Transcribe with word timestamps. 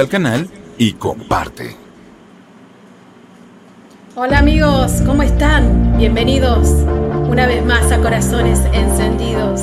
al 0.00 0.08
canal 0.08 0.48
y 0.78 0.94
comparte. 0.94 1.76
Hola 4.16 4.38
amigos, 4.38 5.02
¿cómo 5.04 5.22
están? 5.22 5.98
Bienvenidos 5.98 6.70
una 7.28 7.46
vez 7.46 7.62
más 7.64 7.92
a 7.92 7.98
Corazones 7.98 8.60
Encendidos. 8.72 9.60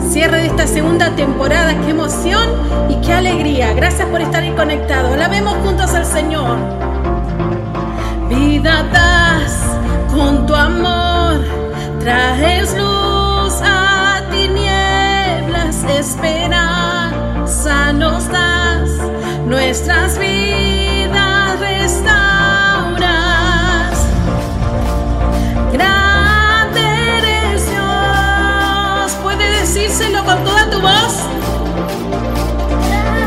Cierre 0.00 0.38
de 0.38 0.46
esta 0.46 0.66
segunda 0.66 1.14
temporada, 1.14 1.80
qué 1.80 1.90
emoción 1.90 2.48
y 2.90 2.96
qué 3.06 3.12
alegría. 3.14 3.72
Gracias 3.72 4.08
por 4.08 4.20
estar 4.20 4.42
ahí 4.42 4.50
conectados. 4.52 5.12
Alabemos 5.12 5.54
juntos 5.64 5.94
al 5.94 6.06
Señor. 6.06 6.58
Vida 8.28 8.82
das 8.92 9.78
con 10.12 10.44
tu 10.46 10.56
amor, 10.56 11.40
traes 12.00 12.76
luz 12.76 13.60
a 13.62 14.22
tinieblas, 14.30 15.84
esperanza 15.84 17.92
nos 17.92 18.28
da 18.28 18.51
nuestras 19.52 20.18
vidas 20.18 21.60
restauras. 21.60 23.04
Grande 25.70 26.80
eres 27.18 27.70
Dios, 27.70 29.12
puede 29.22 29.50
decírselo 29.60 30.24
con 30.24 30.42
toda 30.42 30.70
tu 30.70 30.80
voz. 30.80 31.14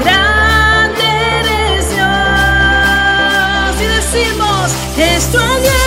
Grande 0.03 1.03
eres 1.41 1.91
Dios 1.94 3.81
y 3.81 3.85
decimos, 3.85 4.72
esto 4.97 5.38
es 5.38 5.84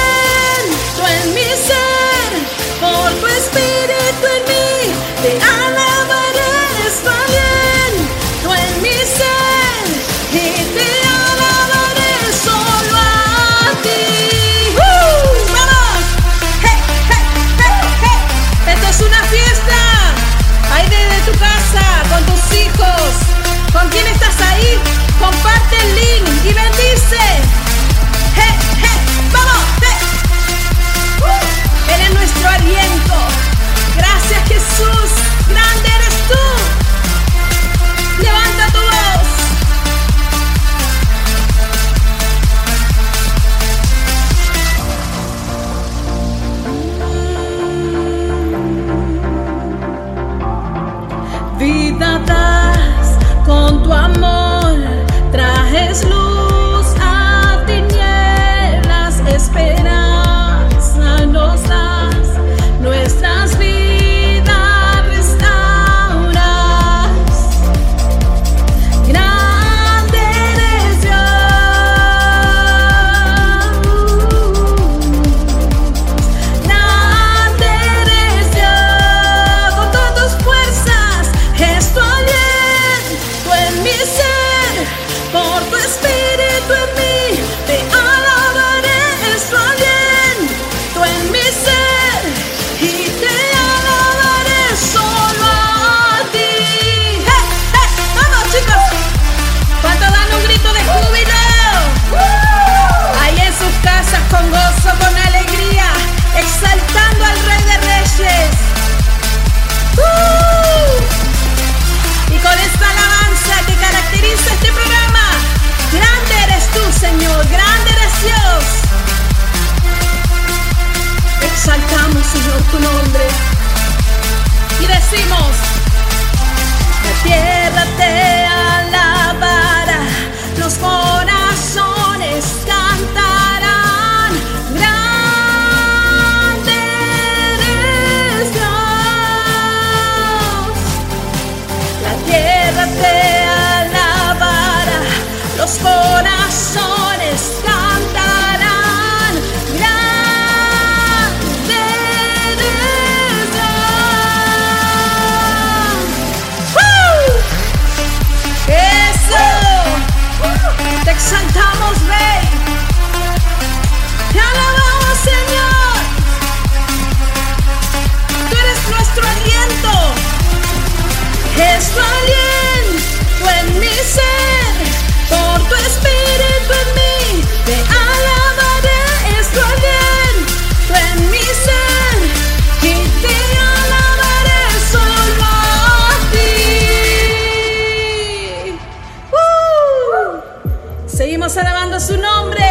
alabando 191.78 192.00
su 192.00 192.16
nombre. 192.16 192.64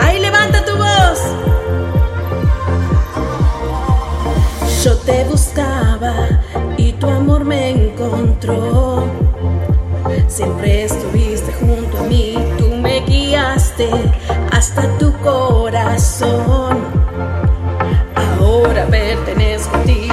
Ahí 0.00 0.18
levanta 0.18 0.64
tu 0.64 0.72
voz. 0.76 1.20
Yo 4.82 4.96
te 4.98 5.24
buscaba 5.24 6.14
y 6.76 6.92
tu 6.92 7.06
amor 7.06 7.44
me 7.44 7.70
encontró. 7.70 9.06
Siempre 10.28 10.84
estuviste 10.84 11.52
junto 11.60 11.98
a 11.98 12.02
mí, 12.02 12.34
tú 12.58 12.68
me 12.76 13.00
guiaste 13.00 13.88
hasta 14.52 14.82
tu 14.98 15.12
corazón. 15.20 16.78
Ahora 18.14 18.86
pertenezco 18.86 19.76
a 19.76 19.82
ti, 19.82 20.08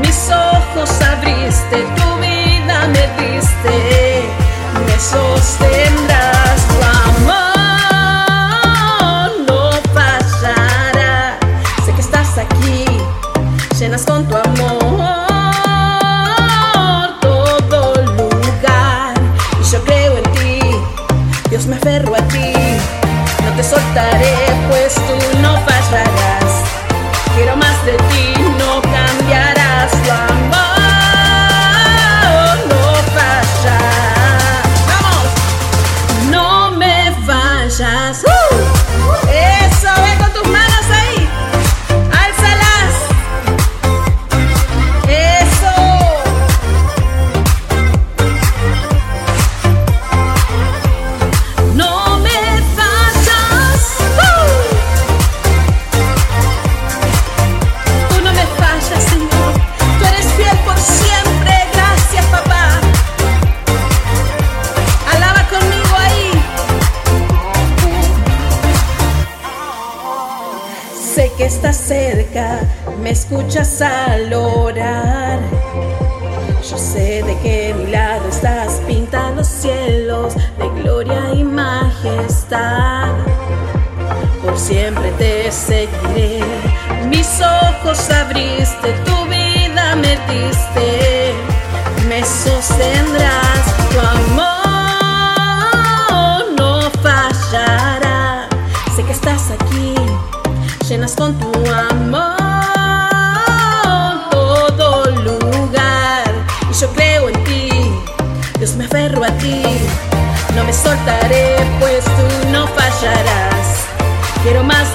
mis 0.00 0.30
ojos 0.30 0.90
abriste, 1.02 1.84
tu 1.96 2.08
vida 2.20 2.86
me 2.88 3.04
diste, 3.22 4.22
me 4.86 4.98
sostendrás. 4.98 6.25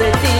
Quiero 0.02 0.31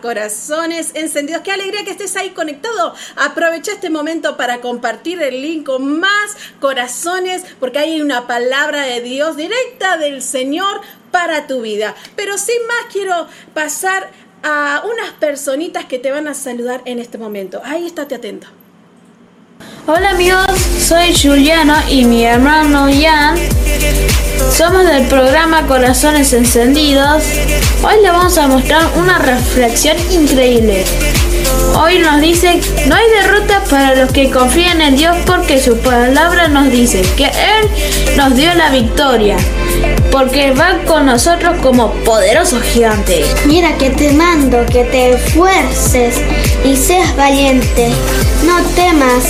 Corazones 0.00 0.92
Encendidos. 0.94 1.42
Qué 1.42 1.52
alegría 1.52 1.84
que 1.84 1.90
estés 1.90 2.16
ahí 2.16 2.30
conectado. 2.30 2.94
Aprovecha 3.16 3.72
este 3.72 3.90
momento 3.90 4.36
para 4.36 4.60
compartir 4.60 5.22
el 5.22 5.42
link 5.42 5.66
con 5.66 6.00
más 6.00 6.36
corazones 6.60 7.44
porque 7.60 7.78
hay 7.78 8.00
una 8.00 8.26
palabra 8.26 8.82
de 8.82 9.00
Dios 9.00 9.36
directa 9.36 9.96
del 9.96 10.22
Señor 10.22 10.80
para 11.10 11.46
tu 11.46 11.62
vida. 11.62 11.94
Pero 12.16 12.38
sin 12.38 12.66
más 12.66 12.92
quiero 12.92 13.28
pasar 13.52 14.10
a 14.42 14.82
unas 14.84 15.12
personitas 15.12 15.86
que 15.86 15.98
te 15.98 16.10
van 16.10 16.28
a 16.28 16.34
saludar 16.34 16.82
en 16.84 16.98
este 16.98 17.18
momento. 17.18 17.62
Ahí 17.64 17.86
estate 17.86 18.14
atento. 18.14 18.46
Hola 19.86 20.10
amigos, 20.10 20.46
soy 20.84 21.14
Juliano 21.14 21.74
y 21.88 22.04
mi 22.04 22.24
hermano 22.24 22.90
Ian. 22.90 23.36
Somos 24.54 24.84
del 24.84 25.06
programa 25.06 25.66
Corazones 25.66 26.34
Encendidos. 26.34 27.24
Hoy 27.82 28.02
les 28.02 28.12
vamos 28.12 28.36
a 28.36 28.46
mostrar 28.48 28.82
una 28.96 29.18
reflexión 29.18 29.96
increíble. 30.10 30.84
Hoy 31.76 31.98
nos 31.98 32.20
dice, 32.20 32.60
no 32.86 32.94
hay 32.94 33.04
derrota 33.10 33.62
para 33.68 33.94
los 33.96 34.12
que 34.12 34.30
confían 34.30 34.80
en 34.80 34.96
Dios 34.96 35.16
porque 35.26 35.60
su 35.60 35.76
palabra 35.78 36.48
nos 36.48 36.70
dice 36.70 37.02
que 37.16 37.24
Él 37.24 38.16
nos 38.16 38.36
dio 38.36 38.54
la 38.54 38.70
victoria. 38.70 39.36
Porque 40.12 40.52
va 40.52 40.78
con 40.86 41.06
nosotros 41.06 41.56
como 41.60 41.90
poderoso 42.04 42.60
gigante. 42.60 43.24
Mira 43.46 43.76
que 43.76 43.90
te 43.90 44.12
mando 44.12 44.64
que 44.66 44.84
te 44.84 45.14
esfuerces 45.14 46.20
y 46.64 46.76
seas 46.76 47.16
valiente. 47.16 47.90
No 48.46 48.62
temas 48.76 49.24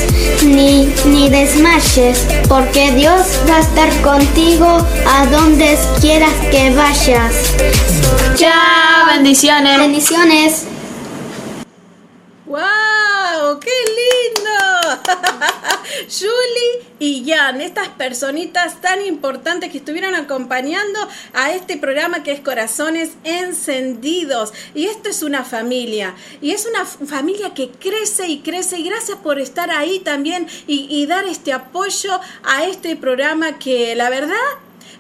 ni, 0.45 0.93
ni 1.07 1.31
desmayes, 1.31 2.27
porque 2.49 2.93
Dios 2.93 3.41
va 3.49 3.57
a 3.57 3.61
estar 3.61 3.91
contigo 4.03 4.87
a 5.07 5.27
donde 5.27 5.79
quieras 6.01 6.33
que 6.51 6.71
vayas. 6.71 7.55
Chao, 8.37 9.07
bendiciones. 9.15 9.79
Bendiciones. 9.79 10.74
Julie 16.19 16.87
y 16.99 17.25
Jan, 17.29 17.61
estas 17.61 17.89
personitas 17.89 18.81
tan 18.81 19.05
importantes 19.05 19.71
que 19.71 19.79
estuvieron 19.79 20.15
acompañando 20.15 21.01
a 21.33 21.53
este 21.53 21.77
programa 21.77 22.23
que 22.23 22.33
es 22.33 22.41
Corazones 22.41 23.13
Encendidos. 23.25 24.53
Y 24.75 24.87
esto 24.87 25.09
es 25.09 25.23
una 25.23 25.45
familia. 25.45 26.15
Y 26.41 26.53
es 26.53 26.67
una 26.67 26.85
familia 26.85 27.55
que 27.55 27.71
crece 27.71 28.29
y 28.29 28.41
crece. 28.41 28.79
Y 28.79 28.85
gracias 28.85 29.19
por 29.19 29.41
estar 29.41 29.71
ahí 29.71 29.99
también 30.01 30.47
y, 30.67 30.87
y 30.89 31.07
dar 31.07 31.27
este 31.27 31.53
apoyo 31.53 32.21
a 32.45 32.65
este 32.65 32.97
programa 32.97 33.59
que 33.59 33.95
la 33.97 34.11
verdad 34.11 34.37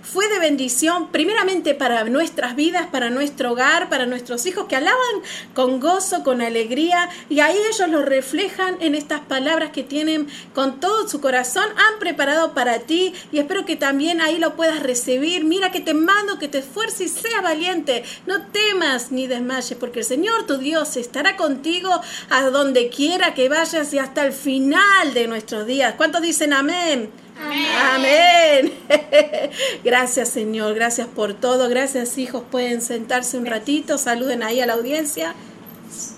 fue 0.03 0.29
de 0.29 0.39
bendición 0.39 1.11
primeramente 1.11 1.75
para 1.75 2.05
nuestras 2.05 2.57
vidas, 2.57 2.87
para 2.91 3.11
nuestro 3.11 3.53
hogar, 3.53 3.89
para 3.89 4.07
nuestros 4.07 4.47
hijos 4.47 4.67
que 4.67 4.77
alaban 4.77 5.23
con 5.55 5.81
gozo, 5.81 6.23
con 6.23 6.41
alegría 6.41 7.09
y 7.29 7.41
ahí 7.41 7.57
ellos 7.73 7.89
lo 7.89 8.03
reflejan 8.03 8.77
en 8.81 8.95
estas 8.95 9.21
palabras 9.21 9.71
que 9.71 9.83
tienen 9.83 10.29
con 10.55 10.81
todo 10.81 11.09
su 11.09 11.21
corazón, 11.21 11.65
han 11.71 11.99
preparado 11.99 12.55
para 12.55 12.81
ti 12.81 13.15
y 13.33 13.39
espero 13.39 13.65
que 13.65 13.77
también 13.77 14.21
ahí 14.21 14.39
lo 14.39 14.57
puedas 14.57 14.83
recibir. 14.83 15.45
Mira 15.45 15.71
que 15.71 15.81
te 15.81 15.95
mando 15.95 16.39
que 16.39 16.49
te 16.49 16.59
esfuerces 16.59 17.01
y 17.01 17.09
seas 17.09 17.43
valiente, 17.43 18.05
no 18.27 18.47
temas 18.47 19.11
ni 19.11 19.27
desmayes 19.27 19.77
porque 19.79 20.01
el 20.01 20.05
Señor 20.05 20.47
tu 20.47 20.59
Dios 20.59 20.97
estará 20.97 21.37
contigo 21.37 21.91
a 22.31 22.43
donde 22.51 22.89
quiera 22.89 23.35
que 23.35 23.49
vayas 23.49 23.93
y 23.93 23.99
hasta 23.99 24.25
el 24.25 24.33
final 24.33 25.15
de 25.15 25.27
nuestros 25.27 25.67
días. 25.67 25.95
¿Cuántos 25.97 26.23
dicen 26.23 26.53
amén? 26.53 27.24
Amén. 27.41 28.73
Gracias 29.85 30.29
Señor, 30.29 30.75
gracias 30.75 31.09
por 31.09 31.35
todo. 31.35 31.69
Gracias 31.69 32.19
hijos, 32.19 32.43
pueden 32.51 32.81
sentarse 32.81 33.39
un 33.39 33.47
ratito, 33.47 33.99
saluden 33.99 34.43
ahí 34.43 34.61
a 34.61 34.67
la 34.67 34.75
audiencia. 34.75 35.35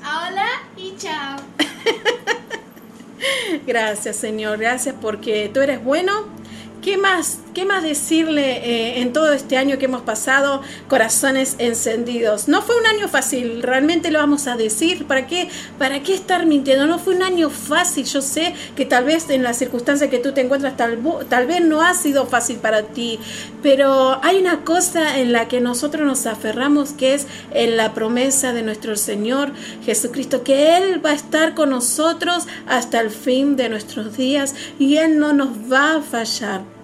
Hola 0.00 0.46
y 0.76 0.94
chao. 0.96 1.38
Gracias 3.66 4.16
Señor, 4.16 4.58
gracias 4.58 4.94
porque 5.00 5.50
tú 5.52 5.60
eres 5.60 5.82
bueno. 5.82 6.12
¿Qué 6.82 6.96
más 6.96 7.38
¿Qué 7.56 7.64
más 7.64 7.82
decirle 7.82 8.58
eh, 8.58 9.00
en 9.00 9.14
todo 9.14 9.32
este 9.32 9.56
año 9.56 9.78
que 9.78 9.86
hemos 9.86 10.02
pasado? 10.02 10.60
Corazones 10.88 11.56
encendidos. 11.58 12.48
No 12.48 12.60
fue 12.60 12.76
un 12.76 12.84
año 12.84 13.08
fácil, 13.08 13.62
realmente 13.62 14.10
lo 14.10 14.18
vamos 14.18 14.46
a 14.46 14.56
decir. 14.56 15.06
¿Para 15.06 15.26
qué, 15.26 15.48
¿Para 15.78 16.02
qué 16.02 16.12
estar 16.12 16.44
mintiendo? 16.44 16.86
No 16.86 16.98
fue 16.98 17.16
un 17.16 17.22
año 17.22 17.48
fácil. 17.48 18.04
Yo 18.04 18.20
sé 18.20 18.54
que 18.76 18.84
tal 18.84 19.04
vez 19.04 19.30
en 19.30 19.42
las 19.42 19.56
circunstancias 19.56 20.10
que 20.10 20.18
tú 20.18 20.32
te 20.32 20.42
encuentras, 20.42 20.76
tal, 20.76 20.98
tal 21.30 21.46
vez 21.46 21.62
no 21.64 21.80
ha 21.80 21.94
sido 21.94 22.26
fácil 22.26 22.58
para 22.58 22.82
ti. 22.82 23.18
Pero 23.62 24.22
hay 24.22 24.36
una 24.36 24.62
cosa 24.62 25.18
en 25.18 25.32
la 25.32 25.48
que 25.48 25.62
nosotros 25.62 26.06
nos 26.06 26.26
aferramos 26.26 26.92
que 26.92 27.14
es 27.14 27.26
en 27.54 27.78
la 27.78 27.94
promesa 27.94 28.52
de 28.52 28.64
nuestro 28.64 28.96
Señor 28.96 29.50
Jesucristo, 29.82 30.44
que 30.44 30.76
Él 30.76 31.02
va 31.02 31.12
a 31.12 31.14
estar 31.14 31.54
con 31.54 31.70
nosotros 31.70 32.46
hasta 32.66 33.00
el 33.00 33.08
fin 33.08 33.56
de 33.56 33.70
nuestros 33.70 34.14
días 34.14 34.54
y 34.78 34.98
Él 34.98 35.18
no 35.18 35.32
nos 35.32 35.48
va 35.72 35.94
a 35.94 36.02
fallar. 36.02 36.75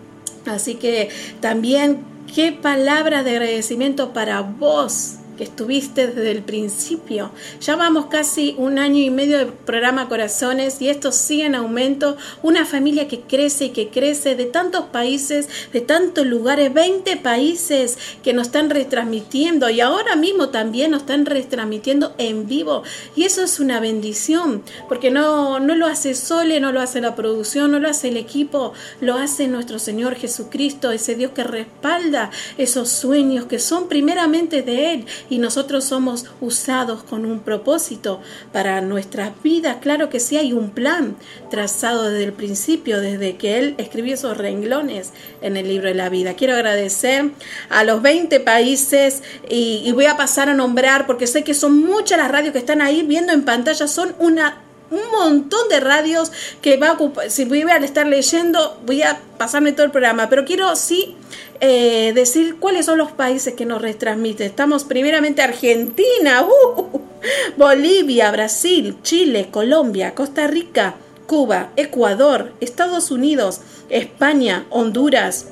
Así 0.46 0.74
que 0.74 1.08
también 1.40 2.04
qué 2.34 2.52
palabra 2.52 3.22
de 3.22 3.32
agradecimiento 3.32 4.12
para 4.12 4.40
vos 4.40 5.16
que 5.36 5.44
estuviste 5.44 6.06
desde 6.06 6.30
el 6.30 6.42
principio. 6.42 7.30
Ya 7.60 7.76
vamos 7.76 8.06
casi 8.06 8.54
un 8.58 8.78
año 8.78 8.98
y 8.98 9.10
medio 9.10 9.38
de 9.38 9.46
programa 9.46 10.08
Corazones 10.08 10.80
y 10.80 10.88
esto 10.88 11.12
sigue 11.12 11.46
en 11.46 11.54
aumento. 11.54 12.16
Una 12.42 12.66
familia 12.66 13.08
que 13.08 13.20
crece 13.20 13.66
y 13.66 13.70
que 13.70 13.88
crece 13.88 14.34
de 14.34 14.44
tantos 14.46 14.86
países, 14.86 15.48
de 15.72 15.80
tantos 15.80 16.26
lugares, 16.26 16.72
20 16.72 17.16
países 17.18 17.98
que 18.22 18.32
nos 18.32 18.48
están 18.48 18.70
retransmitiendo 18.70 19.70
y 19.70 19.80
ahora 19.80 20.16
mismo 20.16 20.50
también 20.50 20.90
nos 20.90 21.02
están 21.02 21.26
retransmitiendo 21.26 22.14
en 22.18 22.46
vivo. 22.46 22.82
Y 23.16 23.24
eso 23.24 23.42
es 23.42 23.60
una 23.60 23.80
bendición 23.80 24.62
porque 24.88 25.10
no, 25.10 25.60
no 25.60 25.74
lo 25.74 25.86
hace 25.86 26.14
Sole, 26.14 26.60
no 26.60 26.72
lo 26.72 26.80
hace 26.80 27.00
la 27.00 27.14
producción, 27.14 27.70
no 27.70 27.78
lo 27.78 27.88
hace 27.88 28.08
el 28.08 28.16
equipo, 28.16 28.72
lo 29.00 29.14
hace 29.14 29.48
nuestro 29.48 29.78
Señor 29.78 30.16
Jesucristo, 30.16 30.92
ese 30.92 31.14
Dios 31.14 31.32
que 31.32 31.44
respalda 31.44 32.30
esos 32.58 32.88
sueños 32.90 33.46
que 33.46 33.58
son 33.58 33.88
primeramente 33.88 34.62
de 34.62 34.94
Él 34.94 35.06
y 35.30 35.38
nosotros 35.38 35.84
somos 35.84 36.26
usados 36.40 37.02
con 37.02 37.26
un 37.26 37.40
propósito 37.40 38.20
para 38.52 38.80
nuestras 38.80 39.32
vidas. 39.42 39.78
Claro 39.80 40.08
que 40.08 40.20
sí 40.20 40.36
hay 40.36 40.52
un 40.52 40.70
plan 40.70 41.16
trazado 41.50 42.10
desde 42.10 42.24
el 42.24 42.32
principio, 42.32 43.00
desde 43.00 43.36
que 43.36 43.58
Él 43.58 43.74
escribió 43.78 44.14
esos 44.14 44.36
renglones 44.36 45.10
en 45.40 45.56
el 45.56 45.68
libro 45.68 45.88
de 45.88 45.94
la 45.94 46.08
vida. 46.08 46.34
Quiero 46.34 46.54
agradecer 46.54 47.30
a 47.68 47.84
los 47.84 48.02
20 48.02 48.40
países 48.40 49.22
y, 49.48 49.90
voy 49.92 50.06
a 50.06 50.16
pasar 50.16 50.48
a 50.48 50.54
nombrar 50.54 51.06
porque 51.06 51.26
sé 51.26 51.44
que 51.44 51.54
son 51.54 51.78
muchas 51.78 52.18
las 52.18 52.30
radios 52.30 52.52
que 52.52 52.58
están 52.58 52.80
ahí 52.80 53.02
viendo 53.02 53.32
en 53.32 53.44
pantalla, 53.44 53.86
son 53.86 54.14
una 54.18 54.58
un 54.92 55.10
montón 55.10 55.68
de 55.68 55.80
radios 55.80 56.30
que 56.60 56.76
va 56.76 56.88
a 56.88 56.92
ocupar, 56.92 57.30
si 57.30 57.44
voy 57.44 57.62
a 57.62 57.76
estar 57.78 58.06
leyendo, 58.06 58.78
voy 58.84 59.02
a 59.02 59.20
pasarme 59.38 59.72
todo 59.72 59.86
el 59.86 59.90
programa, 59.90 60.28
pero 60.28 60.44
quiero 60.44 60.76
sí 60.76 61.16
eh, 61.60 62.12
decir 62.14 62.56
cuáles 62.58 62.86
son 62.86 62.98
los 62.98 63.10
países 63.12 63.54
que 63.54 63.64
nos 63.64 63.80
retransmiten. 63.80 64.46
Estamos 64.46 64.84
primeramente 64.84 65.42
Argentina, 65.42 66.44
uh, 66.44 67.00
Bolivia, 67.56 68.30
Brasil, 68.30 68.96
Chile, 69.02 69.48
Colombia, 69.50 70.14
Costa 70.14 70.46
Rica, 70.46 70.96
Cuba, 71.26 71.70
Ecuador, 71.76 72.52
Estados 72.60 73.10
Unidos, 73.10 73.60
España, 73.88 74.66
Honduras, 74.70 75.46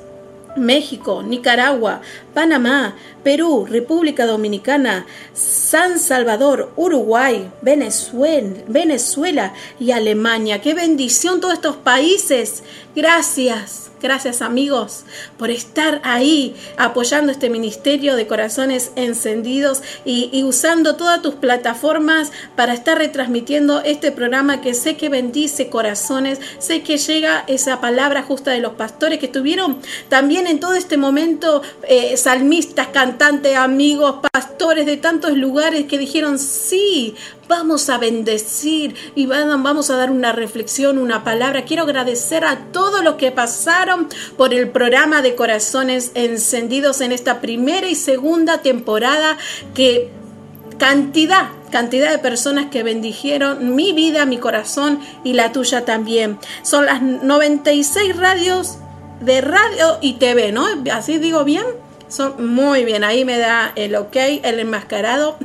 México, 0.55 1.23
Nicaragua, 1.23 2.01
Panamá, 2.33 2.95
Perú, 3.23 3.67
República 3.69 4.25
Dominicana, 4.25 5.05
San 5.33 5.99
Salvador, 5.99 6.71
Uruguay, 6.75 7.51
Venezuela, 7.61 8.53
Venezuela 8.67 9.53
y 9.79 9.91
Alemania. 9.91 10.61
¡Qué 10.61 10.73
bendición 10.73 11.39
todos 11.39 11.55
estos 11.55 11.75
países! 11.77 12.63
Gracias. 12.95 13.91
Gracias 14.01 14.41
amigos 14.41 15.03
por 15.37 15.51
estar 15.51 16.01
ahí 16.03 16.55
apoyando 16.75 17.31
este 17.31 17.51
ministerio 17.51 18.15
de 18.15 18.25
corazones 18.25 18.91
encendidos 18.95 19.83
y, 20.05 20.43
usando 20.43 20.95
todas 20.95 21.21
tus 21.21 21.35
plataformas 21.35 22.31
para 22.55 22.73
estar 22.73 22.97
retransmitiendo 22.97 23.79
este 23.81 24.11
programa 24.11 24.59
que 24.59 24.73
sé 24.73 24.97
que 24.97 25.09
bendice 25.09 25.69
corazones, 25.69 26.39
sé 26.57 26.81
que 26.81 26.97
llega 26.97 27.43
esa 27.45 27.79
palabra 27.79 28.23
justa 28.23 28.49
de 28.49 28.59
los 28.59 28.73
pastores 28.73 29.19
que 29.19 29.27
estuvieron 29.27 29.77
también 30.09 30.47
en 30.47 30.59
todo 30.59 30.73
este 30.73 30.97
momento 30.97 31.61
eh, 31.83 32.17
salmistas, 32.21 32.87
cantantes, 32.87 33.55
amigos, 33.55 34.15
pastores 34.31 34.85
de 34.85 34.97
tantos 34.97 35.33
lugares 35.33 35.85
que 35.85 35.97
dijeron 35.97 36.39
sí, 36.39 37.15
vamos 37.47 37.89
a 37.89 37.97
bendecir 37.97 38.95
y 39.15 39.25
vamos 39.25 39.89
a 39.89 39.97
dar 39.97 40.11
una 40.11 40.31
reflexión, 40.31 40.97
una 40.97 41.23
palabra. 41.23 41.65
Quiero 41.65 41.83
agradecer 41.83 42.45
a 42.45 42.57
todos 42.71 43.03
los 43.03 43.15
que 43.15 43.31
pasaron 43.31 44.07
por 44.37 44.53
el 44.53 44.69
programa 44.69 45.21
de 45.21 45.35
Corazones 45.35 46.11
Encendidos 46.13 47.01
en 47.01 47.11
esta 47.11 47.41
primera 47.41 47.87
y 47.87 47.95
segunda 47.95 48.59
temporada 48.59 49.37
que 49.73 50.09
cantidad 50.77 51.49
cantidad 51.71 52.11
de 52.11 52.19
personas 52.19 52.65
que 52.65 52.83
bendijeron 52.83 53.75
mi 53.75 53.93
vida, 53.93 54.25
mi 54.25 54.37
corazón 54.37 54.99
y 55.23 55.33
la 55.33 55.51
tuya 55.53 55.85
también. 55.85 56.37
Son 56.63 56.85
las 56.85 57.01
96 57.01 58.17
radios 58.17 58.77
de 59.21 59.41
radio 59.41 59.97
y 60.01 60.13
TV, 60.13 60.51
¿no? 60.51 60.67
Así 60.91 61.17
digo 61.17 61.43
bien. 61.43 61.63
Son 62.11 62.45
muy 62.45 62.83
bien, 62.83 63.05
ahí 63.05 63.23
me 63.23 63.37
da 63.37 63.71
el 63.77 63.95
ok, 63.95 64.17
el 64.43 64.59
enmascarado. 64.59 65.37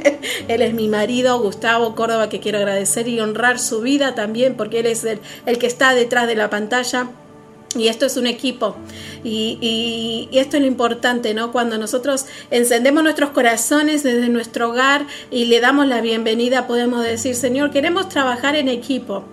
él 0.48 0.62
es 0.62 0.72
mi 0.72 0.86
marido, 0.86 1.40
Gustavo 1.40 1.96
Córdoba, 1.96 2.28
que 2.28 2.38
quiero 2.38 2.58
agradecer 2.58 3.08
y 3.08 3.18
honrar 3.18 3.58
su 3.58 3.80
vida 3.80 4.14
también, 4.14 4.54
porque 4.56 4.78
él 4.78 4.86
es 4.86 5.02
el, 5.02 5.18
el 5.46 5.58
que 5.58 5.66
está 5.66 5.96
detrás 5.96 6.28
de 6.28 6.36
la 6.36 6.48
pantalla. 6.48 7.08
Y 7.74 7.88
esto 7.88 8.06
es 8.06 8.16
un 8.16 8.28
equipo. 8.28 8.76
Y, 9.24 9.58
y, 9.60 10.28
y, 10.30 10.38
esto 10.38 10.58
es 10.58 10.62
lo 10.62 10.68
importante, 10.68 11.34
¿no? 11.34 11.50
Cuando 11.50 11.76
nosotros 11.76 12.26
encendemos 12.52 13.02
nuestros 13.02 13.30
corazones 13.30 14.04
desde 14.04 14.28
nuestro 14.28 14.70
hogar 14.70 15.06
y 15.28 15.46
le 15.46 15.58
damos 15.58 15.88
la 15.88 16.00
bienvenida, 16.00 16.68
podemos 16.68 17.02
decir, 17.02 17.34
Señor, 17.34 17.72
queremos 17.72 18.08
trabajar 18.08 18.54
en 18.54 18.68
equipo. 18.68 19.24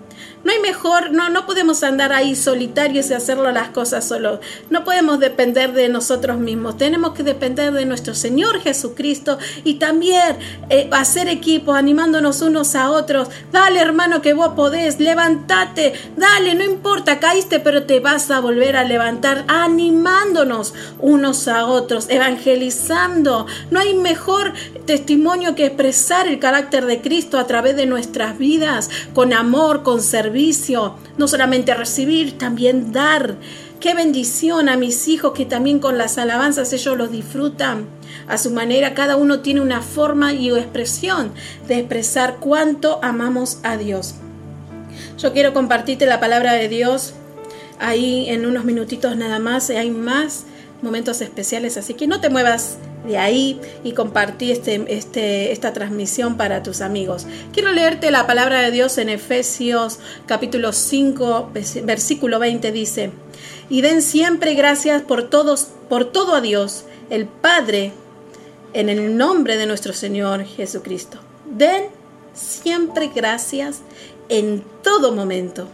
No 0.42 0.54
hay 0.54 0.60
mejor, 0.60 1.12
no, 1.12 1.30
no 1.30 1.46
podemos 1.46 1.84
andar 1.84 2.14
ahí 2.14 2.34
solitarios 2.34 3.10
y 3.10 3.14
hacerlo 3.14 3.52
las 3.52 3.70
cosas 3.70 4.08
solo. 4.08 4.40
No 4.70 4.86
podemos 4.86 5.20
depender 5.20 5.74
de 5.74 5.90
nosotros 5.90 6.40
mismos. 6.40 6.78
Tenemos 6.78 7.12
que 7.12 7.24
depender 7.24 7.74
de 7.74 7.86
nuestro 7.86 8.16
Señor 8.16 8.62
Jesucristo 8.62 9.38
y 9.66 9.76
también 9.76 10.38
eh, 10.70 10.88
hacer 10.94 11.28
equipo, 11.28 11.74
animándonos 11.74 12.42
unos 12.42 12.76
a 12.76 12.90
otros. 12.90 13.28
Dale, 13.52 13.82
hermano, 13.82 14.22
que 14.22 14.32
vos 14.32 14.54
podés, 14.56 15.02
levántate, 15.02 15.94
dale, 16.16 16.56
no 16.56 16.64
importa, 16.64 17.20
caíste, 17.20 17.60
pero 17.60 17.84
te 17.84 18.00
vas 18.00 18.32
a 18.32 18.40
volver 18.40 18.78
a 18.78 18.86
levantar, 18.86 19.44
animándonos 19.50 20.74
unos 21.00 21.50
a 21.50 21.66
otros, 21.66 22.10
evangelizando. 22.10 23.46
No 23.72 23.80
hay 23.82 23.94
mejor 23.94 24.54
testimonio 24.86 25.54
que 25.54 25.66
expresar 25.66 26.28
el 26.28 26.40
carácter 26.40 26.86
de 26.86 27.02
Cristo 27.02 27.38
a 27.38 27.46
través 27.46 27.76
de 27.76 27.86
nuestras 27.86 28.38
vidas, 28.38 28.90
con 29.14 29.34
amor, 29.34 29.84
con 29.84 30.02
servicio 30.02 30.30
no 31.18 31.28
solamente 31.28 31.74
recibir, 31.74 32.38
también 32.38 32.92
dar. 32.92 33.38
Qué 33.80 33.94
bendición 33.94 34.68
a 34.70 34.78
mis 34.78 35.08
hijos 35.08 35.34
que 35.34 35.46
también 35.46 35.80
con 35.80 35.98
las 35.98 36.18
alabanzas 36.18 36.74
ellos 36.74 36.98
los 36.98 37.12
disfrutan. 37.12 37.88
A 38.28 38.38
su 38.38 38.52
manera, 38.52 38.94
cada 38.94 39.16
uno 39.16 39.40
tiene 39.40 39.62
una 39.62 39.82
forma 39.82 40.34
y 40.34 40.50
expresión 40.50 41.32
de 41.68 41.80
expresar 41.80 42.38
cuánto 42.40 43.00
amamos 43.02 43.60
a 43.64 43.78
Dios. 43.78 44.16
Yo 45.18 45.34
quiero 45.34 45.54
compartirte 45.54 46.06
la 46.06 46.20
palabra 46.20 46.54
de 46.54 46.68
Dios 46.68 47.14
ahí 47.80 48.30
en 48.30 48.46
unos 48.46 48.66
minutitos 48.66 49.16
nada 49.16 49.40
más. 49.40 49.70
Hay 49.70 49.92
más 49.92 50.46
momentos 50.82 51.22
especiales, 51.22 51.78
así 51.78 51.94
que 51.94 52.08
no 52.08 52.22
te 52.22 52.30
muevas 52.30 52.78
de 53.06 53.18
ahí 53.18 53.60
y 53.84 53.94
compartí 53.94 54.52
este, 54.52 54.86
este, 54.90 55.52
esta 55.52 55.74
transmisión 55.74 56.38
para 56.38 56.64
tus 56.64 56.82
amigos. 56.82 57.26
Quiero 57.54 57.72
leerte 57.72 58.12
la 58.12 58.28
palabra 58.28 58.62
de 58.62 58.72
Dios 58.72 58.98
en 58.98 59.10
Efesios 59.10 60.00
capítulo 60.26 60.74
5, 60.74 61.52
versículo 61.84 62.40
20 62.40 62.72
dice, 62.72 63.12
y 63.70 63.82
den 63.82 64.02
siempre 64.02 64.54
gracias 64.54 65.02
por 65.02 65.30
todos, 65.30 65.70
por 65.90 66.06
todo 66.06 66.36
a 66.36 66.42
Dios, 66.42 66.86
el 67.10 67.26
Padre, 67.28 67.94
en 68.74 68.90
el 68.90 69.18
nombre 69.18 69.58
de 69.58 69.66
nuestro 69.66 69.94
Señor 69.94 70.44
Jesucristo. 70.46 71.20
Den 71.46 71.86
siempre 72.34 73.12
gracias 73.14 73.82
en 74.30 74.64
todo 74.84 75.12
momento. 75.12 75.68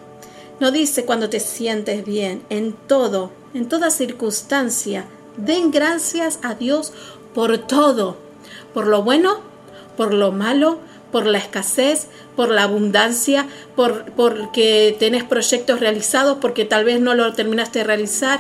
No 0.60 0.72
dice 0.72 1.06
cuando 1.06 1.30
te 1.30 1.40
sientes 1.40 2.06
bien, 2.06 2.42
en 2.50 2.74
todo, 2.74 3.32
en 3.54 3.68
toda 3.68 3.90
circunstancia. 3.90 5.06
Den 5.38 5.72
gracias 5.72 6.40
a 6.44 6.56
Dios 6.56 6.94
por 7.36 7.58
todo, 7.60 8.18
por 8.74 8.88
lo 8.88 9.04
bueno, 9.04 9.42
por 9.98 10.14
lo 10.14 10.32
malo, 10.32 10.80
por 11.12 11.26
la 11.28 11.38
escasez, 11.38 12.08
por 12.36 12.50
la 12.50 12.64
abundancia, 12.64 13.46
por 13.76 14.12
porque 14.14 14.96
tenés 14.98 15.24
proyectos 15.24 15.80
realizados, 15.80 16.38
porque 16.40 16.66
tal 16.66 16.86
vez 16.86 17.00
no 17.00 17.14
lo 17.14 17.34
terminaste 17.34 17.80
de 17.80 17.86
realizar. 17.86 18.40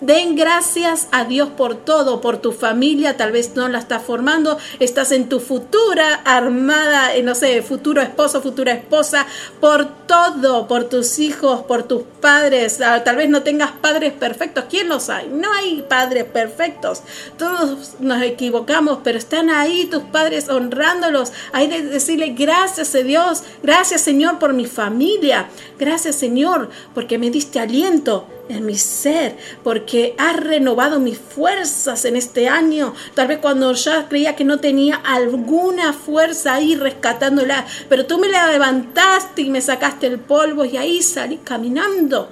Den 0.00 0.36
gracias 0.36 1.08
a 1.10 1.24
Dios 1.24 1.48
por 1.48 1.74
todo, 1.74 2.20
por 2.20 2.38
tu 2.38 2.52
familia, 2.52 3.16
tal 3.16 3.32
vez 3.32 3.56
no 3.56 3.68
la 3.68 3.80
estás 3.80 4.00
formando, 4.02 4.56
estás 4.78 5.10
en 5.10 5.28
tu 5.28 5.40
futura 5.40 6.14
armada, 6.24 7.16
eh, 7.16 7.24
no 7.24 7.34
sé, 7.34 7.62
futuro 7.62 8.00
esposo, 8.00 8.40
futura 8.40 8.72
esposa, 8.72 9.26
por 9.60 9.86
todo, 10.06 10.68
por 10.68 10.84
tus 10.84 11.18
hijos, 11.18 11.62
por 11.62 11.82
tus 11.82 12.02
padres. 12.20 12.80
Ah, 12.80 13.02
tal 13.02 13.16
vez 13.16 13.28
no 13.28 13.42
tengas 13.42 13.72
padres 13.72 14.12
perfectos, 14.12 14.66
¿quién 14.70 14.88
los 14.88 15.10
hay? 15.10 15.28
No 15.28 15.52
hay 15.52 15.84
padres 15.88 16.24
perfectos. 16.24 17.02
Todos 17.36 17.94
nos 17.98 18.22
equivocamos, 18.22 19.00
pero 19.02 19.18
están 19.18 19.50
ahí 19.50 19.86
tus 19.86 20.04
padres 20.04 20.48
honrándolos. 20.48 21.32
Hay 21.52 21.66
de 21.66 21.82
decirle 21.82 22.34
gracias 22.38 22.94
a 22.94 22.98
Dios, 22.98 23.42
gracias 23.64 24.00
Señor 24.02 24.38
por 24.38 24.52
mi 24.52 24.66
familia, 24.66 25.48
gracias 25.76 26.14
Señor 26.14 26.70
porque 26.94 27.18
me 27.18 27.30
diste 27.30 27.58
aliento 27.58 28.28
en 28.48 28.66
mi 28.66 28.76
ser, 28.76 29.36
porque 29.62 30.14
has 30.18 30.36
renovado 30.36 31.00
mis 31.00 31.18
fuerzas 31.18 32.04
en 32.04 32.16
este 32.16 32.48
año. 32.48 32.94
Tal 33.14 33.28
vez 33.28 33.38
cuando 33.38 33.72
ya 33.72 34.08
creía 34.08 34.36
que 34.36 34.44
no 34.44 34.58
tenía 34.58 34.96
alguna 34.96 35.92
fuerza 35.92 36.54
ahí 36.54 36.74
rescatándola, 36.74 37.66
pero 37.88 38.06
tú 38.06 38.18
me 38.18 38.28
la 38.28 38.50
levantaste 38.50 39.42
y 39.42 39.50
me 39.50 39.60
sacaste 39.60 40.06
el 40.06 40.18
polvo 40.18 40.64
y 40.64 40.76
ahí 40.76 41.02
salí 41.02 41.38
caminando 41.38 42.28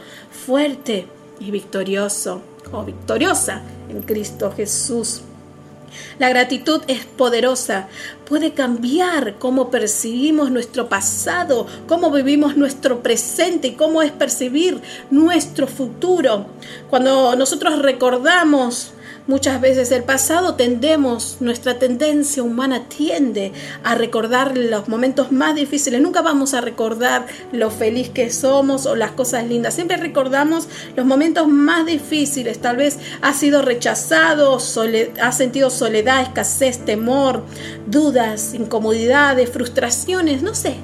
fuerte 0.46 1.06
y 1.40 1.50
victorioso 1.50 2.42
o 2.72 2.84
victoriosa 2.84 3.62
en 3.88 4.02
Cristo 4.02 4.52
Jesús. 4.56 5.22
La 6.18 6.28
gratitud 6.28 6.82
es 6.88 7.04
poderosa, 7.04 7.88
puede 8.28 8.52
cambiar 8.52 9.38
cómo 9.38 9.70
percibimos 9.70 10.50
nuestro 10.50 10.88
pasado, 10.88 11.66
cómo 11.86 12.10
vivimos 12.10 12.56
nuestro 12.56 13.02
presente 13.02 13.68
y 13.68 13.72
cómo 13.72 14.02
es 14.02 14.12
percibir 14.12 14.80
nuestro 15.10 15.66
futuro. 15.66 16.46
Cuando 16.90 17.36
nosotros 17.36 17.78
recordamos 17.80 18.92
Muchas 19.26 19.60
veces 19.60 19.90
el 19.90 20.04
pasado 20.04 20.54
tendemos, 20.54 21.38
nuestra 21.40 21.80
tendencia 21.80 22.44
humana 22.44 22.84
tiende 22.88 23.52
a 23.82 23.96
recordar 23.96 24.56
los 24.56 24.88
momentos 24.88 25.32
más 25.32 25.56
difíciles. 25.56 26.00
Nunca 26.00 26.22
vamos 26.22 26.54
a 26.54 26.60
recordar 26.60 27.26
lo 27.50 27.72
feliz 27.72 28.08
que 28.08 28.30
somos 28.30 28.86
o 28.86 28.94
las 28.94 29.10
cosas 29.10 29.44
lindas. 29.44 29.74
Siempre 29.74 29.96
recordamos 29.96 30.68
los 30.94 31.04
momentos 31.04 31.48
más 31.48 31.86
difíciles. 31.86 32.60
Tal 32.60 32.76
vez 32.76 33.00
ha 33.20 33.32
sido 33.32 33.62
rechazado, 33.62 34.58
ha 35.20 35.32
sentido 35.32 35.70
soledad, 35.70 36.22
escasez, 36.22 36.84
temor, 36.84 37.42
dudas, 37.88 38.54
incomodidades, 38.54 39.50
frustraciones. 39.50 40.42
No 40.42 40.54
sé, 40.54 40.76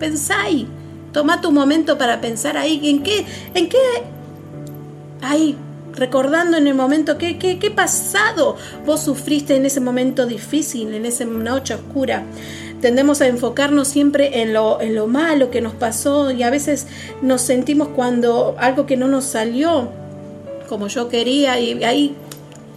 pensá 0.00 0.42
ahí. 0.42 0.66
Toma 1.12 1.40
tu 1.40 1.52
momento 1.52 1.96
para 1.96 2.20
pensar 2.20 2.56
ahí. 2.56 2.80
¿En 2.90 3.04
qué? 3.04 3.24
¿En 3.54 3.68
qué? 3.68 3.78
Ahí 5.22 5.56
recordando 5.96 6.56
en 6.56 6.66
el 6.66 6.74
momento 6.74 7.18
qué, 7.18 7.38
qué, 7.38 7.70
pasado 7.70 8.56
vos 8.84 9.02
sufriste 9.02 9.56
en 9.56 9.66
ese 9.66 9.80
momento 9.80 10.26
difícil, 10.26 10.94
en 10.94 11.06
esa 11.06 11.24
noche 11.24 11.74
oscura. 11.74 12.24
Tendemos 12.80 13.20
a 13.20 13.26
enfocarnos 13.26 13.88
siempre 13.88 14.42
en 14.42 14.52
lo, 14.52 14.80
en 14.80 14.94
lo 14.94 15.06
malo 15.06 15.50
que 15.50 15.60
nos 15.60 15.74
pasó 15.74 16.30
y 16.30 16.42
a 16.42 16.50
veces 16.50 16.86
nos 17.22 17.42
sentimos 17.42 17.88
cuando 17.88 18.54
algo 18.58 18.86
que 18.86 18.96
no 18.96 19.08
nos 19.08 19.24
salió 19.24 19.88
como 20.68 20.88
yo 20.88 21.08
quería 21.08 21.58
y 21.60 21.82
ahí 21.84 22.14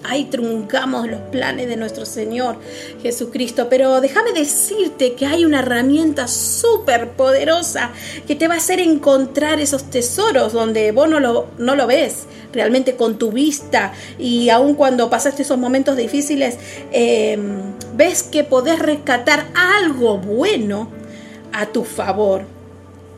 Ahí 0.04 0.26
truncamos 0.26 1.08
los 1.08 1.20
planes 1.32 1.68
de 1.68 1.76
nuestro 1.76 2.06
Señor 2.06 2.58
Jesucristo. 3.02 3.68
Pero 3.70 4.02
déjame 4.02 4.32
decirte 4.32 5.14
que 5.14 5.26
hay 5.26 5.46
una 5.46 5.60
herramienta 5.60 6.28
súper 6.28 7.12
poderosa 7.12 7.92
que 8.26 8.36
te 8.36 8.48
va 8.48 8.56
a 8.56 8.58
hacer 8.58 8.80
encontrar 8.80 9.60
esos 9.60 9.90
tesoros 9.90 10.54
donde 10.54 10.92
vos 10.92 11.10
no 11.10 11.20
lo, 11.20 11.48
no 11.58 11.76
lo 11.76 11.86
ves 11.88 12.28
realmente 12.54 12.96
con 12.96 13.18
tu 13.18 13.32
vista. 13.32 13.94
Y 14.18 14.50
aun 14.50 14.76
cuando 14.76 15.10
pasaste 15.10 15.42
esos 15.42 15.58
momentos 15.58 15.98
difíciles, 15.98 16.58
em, 16.92 17.74
ves 17.96 18.24
que 18.24 18.44
podés 18.44 18.80
rescatar 18.80 19.48
algo 19.54 20.18
bueno 20.18 20.90
a 21.52 21.66
tu 21.66 21.84
favor 21.84 22.59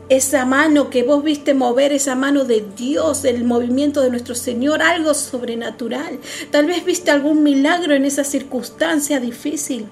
esa 0.08 0.44
mano 0.44 0.90
que 0.90 1.02
vos 1.02 1.22
viste 1.24 1.54
mover, 1.54 1.92
esa 1.92 2.14
mano 2.14 2.44
de 2.44 2.64
Dios, 2.76 3.24
el 3.24 3.44
movimiento 3.44 4.02
de 4.02 4.10
nuestro 4.10 4.34
Señor, 4.34 4.82
algo 4.82 5.14
sobrenatural. 5.14 6.18
Tal 6.50 6.66
vez 6.66 6.84
viste 6.84 7.10
algún 7.10 7.42
milagro 7.42 7.94
en 7.94 8.04
esa 8.04 8.24
circunstancia 8.24 9.20
difícil. 9.20 9.86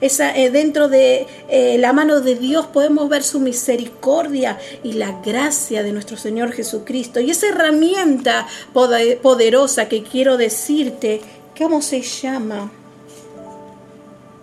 Esa, 0.00 0.36
eh, 0.36 0.50
dentro 0.50 0.88
de 0.88 1.26
eh, 1.48 1.76
la 1.78 1.92
mano 1.92 2.20
de 2.20 2.34
Dios 2.34 2.66
podemos 2.66 3.08
ver 3.08 3.22
su 3.22 3.40
misericordia 3.40 4.58
y 4.82 4.92
la 4.92 5.20
gracia 5.24 5.82
de 5.82 5.92
nuestro 5.92 6.16
Señor 6.16 6.52
Jesucristo. 6.52 7.20
Y 7.20 7.30
esa 7.30 7.48
herramienta 7.48 8.46
poderosa 8.72 9.88
que 9.88 10.02
quiero 10.02 10.36
decirte, 10.36 11.20
¿cómo 11.56 11.82
se 11.82 12.02
llama? 12.02 12.70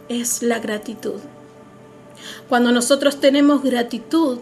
Es 0.10 0.42
la 0.42 0.60
gratitud. 0.60 1.20
Cuando 2.50 2.72
nosotros 2.72 3.20
tenemos 3.20 3.64
gratitud, 3.64 4.40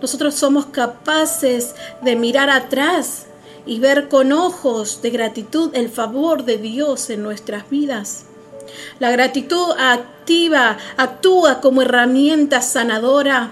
nosotros 0.00 0.34
somos 0.34 0.66
capaces 0.66 1.74
de 2.02 2.16
mirar 2.16 2.50
atrás 2.50 3.26
y 3.66 3.80
ver 3.80 4.08
con 4.08 4.32
ojos 4.32 5.00
de 5.02 5.10
gratitud 5.10 5.70
el 5.74 5.88
favor 5.88 6.44
de 6.44 6.58
Dios 6.58 7.10
en 7.10 7.22
nuestras 7.22 7.68
vidas. 7.70 8.26
La 8.98 9.10
gratitud 9.10 9.72
activa, 9.78 10.76
actúa 10.96 11.60
como 11.60 11.82
herramienta 11.82 12.60
sanadora 12.60 13.50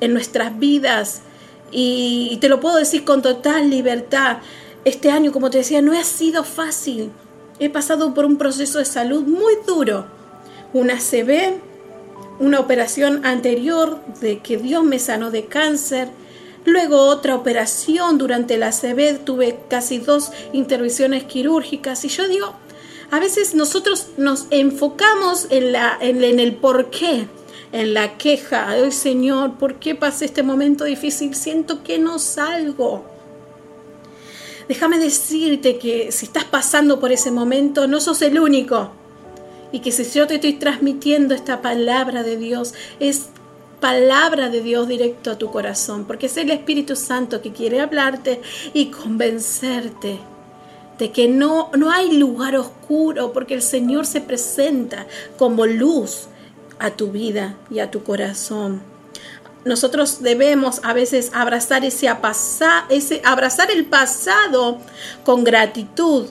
en 0.00 0.12
nuestras 0.12 0.58
vidas. 0.58 1.22
Y, 1.70 2.36
te 2.40 2.48
lo 2.48 2.60
puedo 2.60 2.76
decir 2.76 3.04
con 3.04 3.22
total 3.22 3.70
libertad. 3.70 4.38
Este 4.84 5.10
año, 5.10 5.32
como 5.32 5.50
te 5.50 5.58
decía, 5.58 5.80
no 5.80 5.98
ha 5.98 6.04
sido 6.04 6.44
fácil. 6.44 7.12
He 7.58 7.70
pasado 7.70 8.12
por 8.12 8.24
un 8.24 8.36
proceso 8.36 8.78
de 8.78 8.84
salud 8.84 9.22
muy 9.22 9.54
duro. 9.66 10.06
Una 10.72 10.96
CB, 10.96 11.60
una 12.42 12.58
operación 12.58 13.24
anterior 13.24 14.00
de 14.20 14.40
que 14.40 14.56
Dios 14.56 14.82
me 14.82 14.98
sanó 14.98 15.30
de 15.30 15.46
cáncer, 15.46 16.08
luego 16.64 16.98
otra 17.06 17.36
operación 17.36 18.18
durante 18.18 18.58
la 18.58 18.72
CB, 18.72 19.24
tuve 19.24 19.60
casi 19.68 19.98
dos 19.98 20.32
intervenciones 20.52 21.22
quirúrgicas 21.24 22.04
y 22.04 22.08
yo 22.08 22.26
digo, 22.26 22.52
a 23.12 23.20
veces 23.20 23.54
nosotros 23.54 24.08
nos 24.16 24.46
enfocamos 24.50 25.46
en, 25.50 25.70
la, 25.70 25.96
en, 26.00 26.40
el 26.40 26.56
por 26.56 26.90
qué, 26.90 27.28
en 27.70 27.94
la 27.94 28.18
queja, 28.18 28.70
ay 28.70 28.90
Señor, 28.90 29.56
¿por 29.56 29.76
qué 29.76 29.94
pasé 29.94 30.24
este 30.24 30.42
momento 30.42 30.84
difícil? 30.84 31.36
Siento 31.36 31.84
que 31.84 32.00
no 32.00 32.18
salgo. 32.18 33.04
Déjame 34.68 34.98
decirte 34.98 35.78
que 35.78 36.10
si 36.10 36.26
estás 36.26 36.44
pasando 36.44 36.98
por 36.98 37.12
ese 37.12 37.30
momento, 37.30 37.86
no 37.86 38.00
sos 38.00 38.20
el 38.22 38.38
único 38.40 38.90
y 39.72 39.80
que 39.80 39.90
si 39.90 40.04
yo 40.04 40.26
te 40.26 40.36
estoy 40.36 40.54
transmitiendo 40.54 41.34
esta 41.34 41.62
palabra 41.62 42.22
de 42.22 42.36
Dios, 42.36 42.74
es 43.00 43.28
palabra 43.80 44.48
de 44.48 44.62
Dios 44.62 44.86
directo 44.86 45.32
a 45.32 45.38
tu 45.38 45.50
corazón, 45.50 46.04
porque 46.04 46.26
es 46.26 46.36
el 46.36 46.50
Espíritu 46.50 46.94
Santo 46.94 47.42
que 47.42 47.52
quiere 47.52 47.80
hablarte 47.80 48.40
y 48.72 48.86
convencerte 48.86 50.20
de 50.98 51.10
que 51.10 51.26
no, 51.26 51.70
no 51.76 51.90
hay 51.90 52.16
lugar 52.16 52.54
oscuro, 52.54 53.32
porque 53.32 53.54
el 53.54 53.62
Señor 53.62 54.06
se 54.06 54.20
presenta 54.20 55.06
como 55.36 55.66
luz 55.66 56.28
a 56.78 56.90
tu 56.90 57.10
vida 57.10 57.56
y 57.70 57.80
a 57.80 57.90
tu 57.90 58.04
corazón. 58.04 58.82
Nosotros 59.64 60.22
debemos 60.22 60.80
a 60.84 60.92
veces 60.92 61.30
abrazar 61.34 61.84
ese, 61.84 62.08
ese 62.88 63.22
abrazar 63.24 63.70
el 63.70 63.86
pasado 63.86 64.78
con 65.24 65.44
gratitud, 65.44 66.26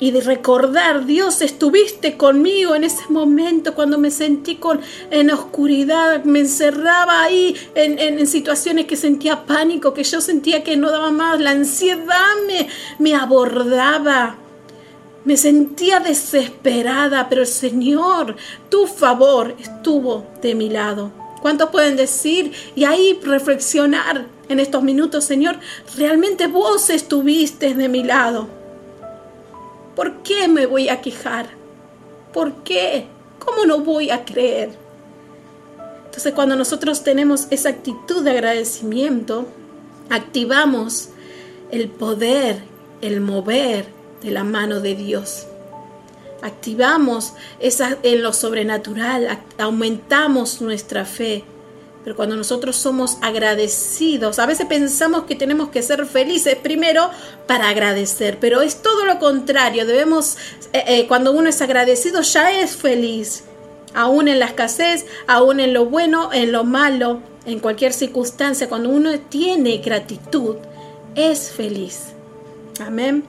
y 0.00 0.10
de 0.12 0.22
recordar, 0.22 1.04
Dios, 1.04 1.42
estuviste 1.42 2.16
conmigo 2.16 2.74
en 2.74 2.84
ese 2.84 3.04
momento 3.10 3.74
cuando 3.74 3.98
me 3.98 4.10
sentí 4.10 4.56
con, 4.56 4.80
en 5.10 5.30
oscuridad, 5.30 6.24
me 6.24 6.40
encerraba 6.40 7.22
ahí 7.22 7.54
en, 7.74 7.98
en, 7.98 8.26
situaciones 8.26 8.86
que 8.86 8.96
sentía 8.96 9.44
pánico, 9.44 9.92
que 9.92 10.02
yo 10.02 10.22
sentía 10.22 10.64
que 10.64 10.78
no 10.78 10.90
daba 10.90 11.10
más, 11.10 11.38
la 11.38 11.50
ansiedad 11.50 12.34
me, 12.46 12.66
me 12.98 13.14
abordaba. 13.14 14.36
Me 15.22 15.36
sentía 15.36 16.00
desesperada, 16.00 17.28
pero 17.28 17.42
el 17.42 17.46
Señor, 17.46 18.36
tu 18.70 18.86
favor, 18.86 19.54
estuvo 19.60 20.26
de 20.40 20.54
mi 20.54 20.70
lado. 20.70 21.12
¿Cuántos 21.42 21.68
pueden 21.68 21.96
decir 21.96 22.52
y 22.74 22.84
ahí 22.84 23.18
reflexionar 23.22 24.26
en 24.48 24.60
estos 24.60 24.82
minutos, 24.82 25.24
Señor? 25.24 25.58
Realmente 25.96 26.46
vos 26.46 26.88
estuviste 26.88 27.74
de 27.74 27.88
mi 27.90 28.02
lado. 28.02 28.59
¿Por 29.94 30.22
qué 30.22 30.48
me 30.48 30.66
voy 30.66 30.88
a 30.88 31.00
quejar? 31.00 31.48
¿Por 32.32 32.62
qué? 32.62 33.06
¿Cómo 33.38 33.64
no 33.64 33.80
voy 33.80 34.10
a 34.10 34.24
creer? 34.24 34.70
Entonces 36.06 36.32
cuando 36.34 36.56
nosotros 36.56 37.02
tenemos 37.02 37.46
esa 37.50 37.70
actitud 37.70 38.22
de 38.24 38.30
agradecimiento, 38.30 39.46
activamos 40.08 41.10
el 41.70 41.88
poder, 41.88 42.62
el 43.00 43.20
mover 43.20 43.86
de 44.22 44.30
la 44.30 44.44
mano 44.44 44.80
de 44.80 44.94
Dios. 44.94 45.46
Activamos 46.42 47.34
esa, 47.58 47.98
en 48.02 48.22
lo 48.22 48.32
sobrenatural, 48.32 49.38
aumentamos 49.58 50.60
nuestra 50.60 51.04
fe 51.04 51.44
Pero 52.02 52.16
cuando 52.16 52.34
nosotros 52.34 52.76
somos 52.76 53.18
agradecidos, 53.20 54.38
a 54.38 54.46
veces 54.46 54.66
pensamos 54.66 55.24
que 55.24 55.34
tenemos 55.34 55.68
que 55.68 55.82
ser 55.82 56.06
felices 56.06 56.56
primero 56.56 57.10
para 57.46 57.68
agradecer, 57.68 58.38
pero 58.40 58.62
es 58.62 58.80
todo 58.80 59.04
lo 59.04 59.18
contrario. 59.18 59.84
Debemos, 59.84 60.38
eh, 60.72 60.84
eh, 60.86 61.06
cuando 61.08 61.32
uno 61.32 61.50
es 61.50 61.60
agradecido, 61.60 62.22
ya 62.22 62.58
es 62.58 62.76
feliz. 62.76 63.44
Aún 63.92 64.28
en 64.28 64.38
la 64.38 64.46
escasez, 64.46 65.04
aún 65.26 65.60
en 65.60 65.74
lo 65.74 65.86
bueno, 65.86 66.32
en 66.32 66.52
lo 66.52 66.64
malo, 66.64 67.20
en 67.44 67.58
cualquier 67.58 67.92
circunstancia, 67.92 68.68
cuando 68.68 68.88
uno 68.88 69.10
tiene 69.28 69.78
gratitud, 69.78 70.56
es 71.14 71.50
feliz. 71.50 72.14
Amén. 72.80 73.24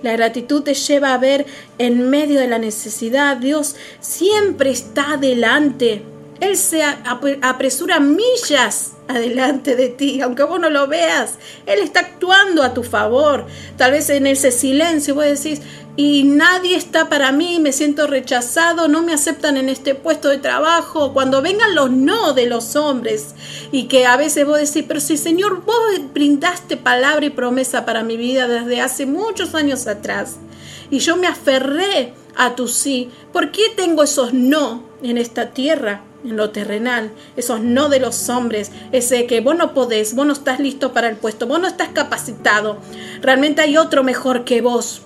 La 0.00 0.12
gratitud 0.12 0.62
te 0.62 0.72
lleva 0.72 1.12
a 1.12 1.18
ver 1.18 1.44
en 1.76 2.08
medio 2.08 2.40
de 2.40 2.46
la 2.46 2.58
necesidad. 2.58 3.36
Dios 3.36 3.76
siempre 4.00 4.70
está 4.70 5.12
adelante 5.14 6.02
él 6.40 6.56
se 6.56 6.82
apresura 6.82 8.00
millas 8.00 8.92
adelante 9.08 9.76
de 9.76 9.88
ti, 9.88 10.20
aunque 10.20 10.42
vos 10.44 10.58
no 10.60 10.70
lo 10.70 10.86
veas. 10.86 11.34
Él 11.66 11.80
está 11.80 12.00
actuando 12.00 12.62
a 12.62 12.74
tu 12.74 12.82
favor. 12.82 13.46
Tal 13.76 13.92
vez 13.92 14.10
en 14.10 14.26
ese 14.26 14.50
silencio 14.50 15.14
vos 15.14 15.24
decís, 15.24 15.60
y 15.96 16.24
nadie 16.24 16.76
está 16.76 17.08
para 17.08 17.30
mí, 17.30 17.60
me 17.60 17.72
siento 17.72 18.06
rechazado, 18.06 18.88
no 18.88 19.02
me 19.02 19.14
aceptan 19.14 19.56
en 19.56 19.68
este 19.68 19.94
puesto 19.94 20.28
de 20.28 20.38
trabajo. 20.38 21.12
Cuando 21.12 21.40
vengan 21.40 21.74
los 21.74 21.90
no 21.90 22.32
de 22.32 22.46
los 22.46 22.74
hombres 22.76 23.34
y 23.70 23.84
que 23.84 24.06
a 24.06 24.16
veces 24.16 24.46
vos 24.46 24.58
decís, 24.58 24.84
pero 24.88 25.00
si 25.00 25.16
Señor, 25.16 25.64
vos 25.64 25.76
brindaste 26.12 26.76
palabra 26.76 27.26
y 27.26 27.30
promesa 27.30 27.84
para 27.84 28.02
mi 28.02 28.16
vida 28.16 28.48
desde 28.48 28.80
hace 28.80 29.06
muchos 29.06 29.54
años 29.54 29.86
atrás 29.86 30.36
y 30.90 30.98
yo 30.98 31.16
me 31.16 31.26
aferré 31.26 32.14
a 32.36 32.54
tu 32.54 32.68
sí, 32.68 33.10
¿por 33.32 33.52
qué 33.52 33.62
tengo 33.76 34.02
esos 34.02 34.32
no 34.32 34.84
en 35.02 35.18
esta 35.18 35.50
tierra? 35.50 36.02
En 36.24 36.36
lo 36.36 36.50
terrenal, 36.50 37.10
esos 37.36 37.60
no 37.60 37.88
de 37.88 38.00
los 38.00 38.28
hombres, 38.28 38.70
ese 38.92 39.26
que 39.26 39.40
vos 39.40 39.56
no 39.56 39.74
podés, 39.74 40.14
vos 40.14 40.26
no 40.26 40.32
estás 40.32 40.58
listo 40.58 40.92
para 40.92 41.08
el 41.08 41.16
puesto, 41.16 41.46
vos 41.46 41.60
no 41.60 41.66
estás 41.66 41.88
capacitado, 41.88 42.78
realmente 43.20 43.62
hay 43.62 43.76
otro 43.76 44.02
mejor 44.02 44.44
que 44.44 44.60
vos. 44.60 45.02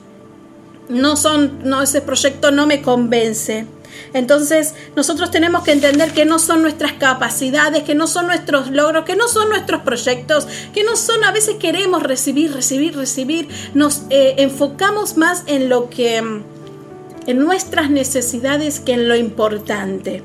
No 0.89 1.17
son, 1.17 1.59
no, 1.65 1.83
ese 1.83 2.01
proyecto 2.01 2.51
no 2.51 2.67
me 2.67 2.81
convence. 2.81 3.67
Entonces 4.15 4.75
nosotros 4.97 5.31
tenemos 5.31 5.63
que 5.63 5.73
entender 5.73 6.13
que 6.13 6.25
no 6.25 6.39
son 6.39 6.63
nuestras 6.63 6.95
capacidades, 6.95 7.83
que 7.83 7.95
no 7.95 8.07
son 8.07 8.27
nuestros 8.27 8.71
logros, 8.71 9.05
que 9.05 9.17
no 9.17 9.29
son 9.29 9.51
nuestros 9.51 9.83
proyectos, 9.83 10.47
que 10.73 10.85
no 10.85 10.97
son, 10.97 11.25
a 11.25 11.33
veces 11.33 11.57
queremos 11.57 12.03
recibir, 12.03 12.53
recibir, 12.55 12.97
recibir, 12.97 13.49
nos 13.75 14.03
eh, 14.09 14.37
enfocamos 14.39 15.17
más 15.19 15.43
en 15.47 15.69
lo 15.69 15.91
que, 15.91 16.17
en 16.17 17.39
nuestras 17.39 17.91
necesidades 17.91 18.81
que 18.81 18.95
en 18.95 19.09
lo 19.09 19.17
importante. 19.17 20.23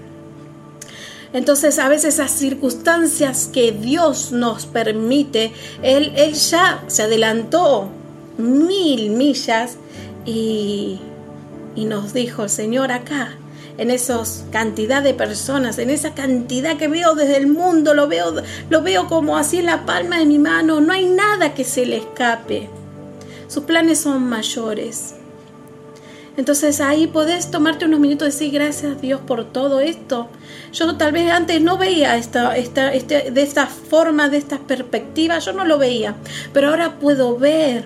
Entonces 1.34 1.80
a 1.80 1.90
veces 1.90 2.16
esas 2.16 2.32
circunstancias 2.32 3.50
que 3.52 3.72
Dios 3.72 4.32
nos 4.32 4.68
permite, 4.68 5.52
Él, 5.82 6.14
él 6.16 6.34
ya 6.34 6.84
se 6.88 7.04
adelantó 7.04 7.90
mil 8.38 9.10
millas 9.10 9.78
y, 10.26 11.00
y 11.76 11.86
nos 11.86 12.14
dijo, 12.14 12.48
Señor, 12.48 12.92
acá, 12.92 13.36
en 13.78 13.90
esa 13.90 14.22
cantidad 14.52 15.02
de 15.02 15.16
personas, 15.16 15.80
en 15.80 15.90
esa 15.90 16.14
cantidad 16.14 16.78
que 16.78 16.88
veo 16.88 17.16
desde 17.16 17.38
el 17.38 17.48
mundo, 17.48 17.94
lo 17.94 18.08
veo, 18.08 18.36
lo 18.70 18.82
veo 18.84 19.08
como 19.08 19.36
así 19.36 19.58
en 19.58 19.66
la 19.66 19.86
palma 19.86 20.20
de 20.20 20.26
mi 20.26 20.38
mano, 20.38 20.82
no 20.82 20.94
hay 20.94 21.08
nada 21.08 21.56
que 21.56 21.64
se 21.64 21.86
le 21.86 21.98
escape. 21.98 22.70
Sus 23.48 23.64
planes 23.64 24.00
son 24.00 24.24
mayores. 24.24 25.16
Entonces 26.36 26.82
ahí 26.82 27.06
podés 27.06 27.52
tomarte 27.52 27.86
unos 27.86 28.00
minutos 28.00 28.28
y 28.28 28.32
decir 28.32 28.52
gracias 28.52 28.94
a 28.94 29.00
Dios 29.00 29.22
por 29.22 29.46
todo 29.46 29.80
esto. 29.80 30.28
Yo 30.72 30.96
tal 30.98 31.12
vez 31.12 31.32
antes 31.32 31.62
no 31.62 31.78
veía 31.78 32.18
esta, 32.18 32.58
esta, 32.58 32.94
este, 32.94 33.30
de 33.30 33.42
esta 33.44 33.68
forma, 33.68 34.30
de 34.30 34.38
esta 34.38 34.58
perspectiva, 34.58 35.38
yo 35.40 35.54
no 35.54 35.64
lo 35.64 35.78
veía, 35.78 36.16
pero 36.52 36.70
ahora 36.70 37.00
puedo 37.00 37.38
ver 37.38 37.86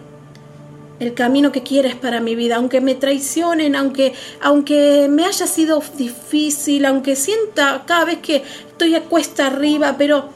el 1.00 1.14
camino 1.14 1.52
que 1.52 1.62
quieres 1.62 1.96
para 1.96 2.22
mi 2.22 2.36
vida, 2.36 2.56
aunque 2.56 2.80
me 2.80 2.96
traicionen, 2.96 3.76
aunque, 3.76 4.14
aunque 4.42 5.08
me 5.10 5.26
haya 5.26 5.46
sido 5.46 5.84
difícil, 5.98 6.86
aunque 6.86 7.16
sienta 7.16 7.84
cada 7.86 8.06
vez 8.06 8.20
que 8.20 8.44
estoy 8.70 8.96
a 8.96 9.04
cuesta 9.04 9.48
arriba, 9.48 9.96
pero 9.98 10.30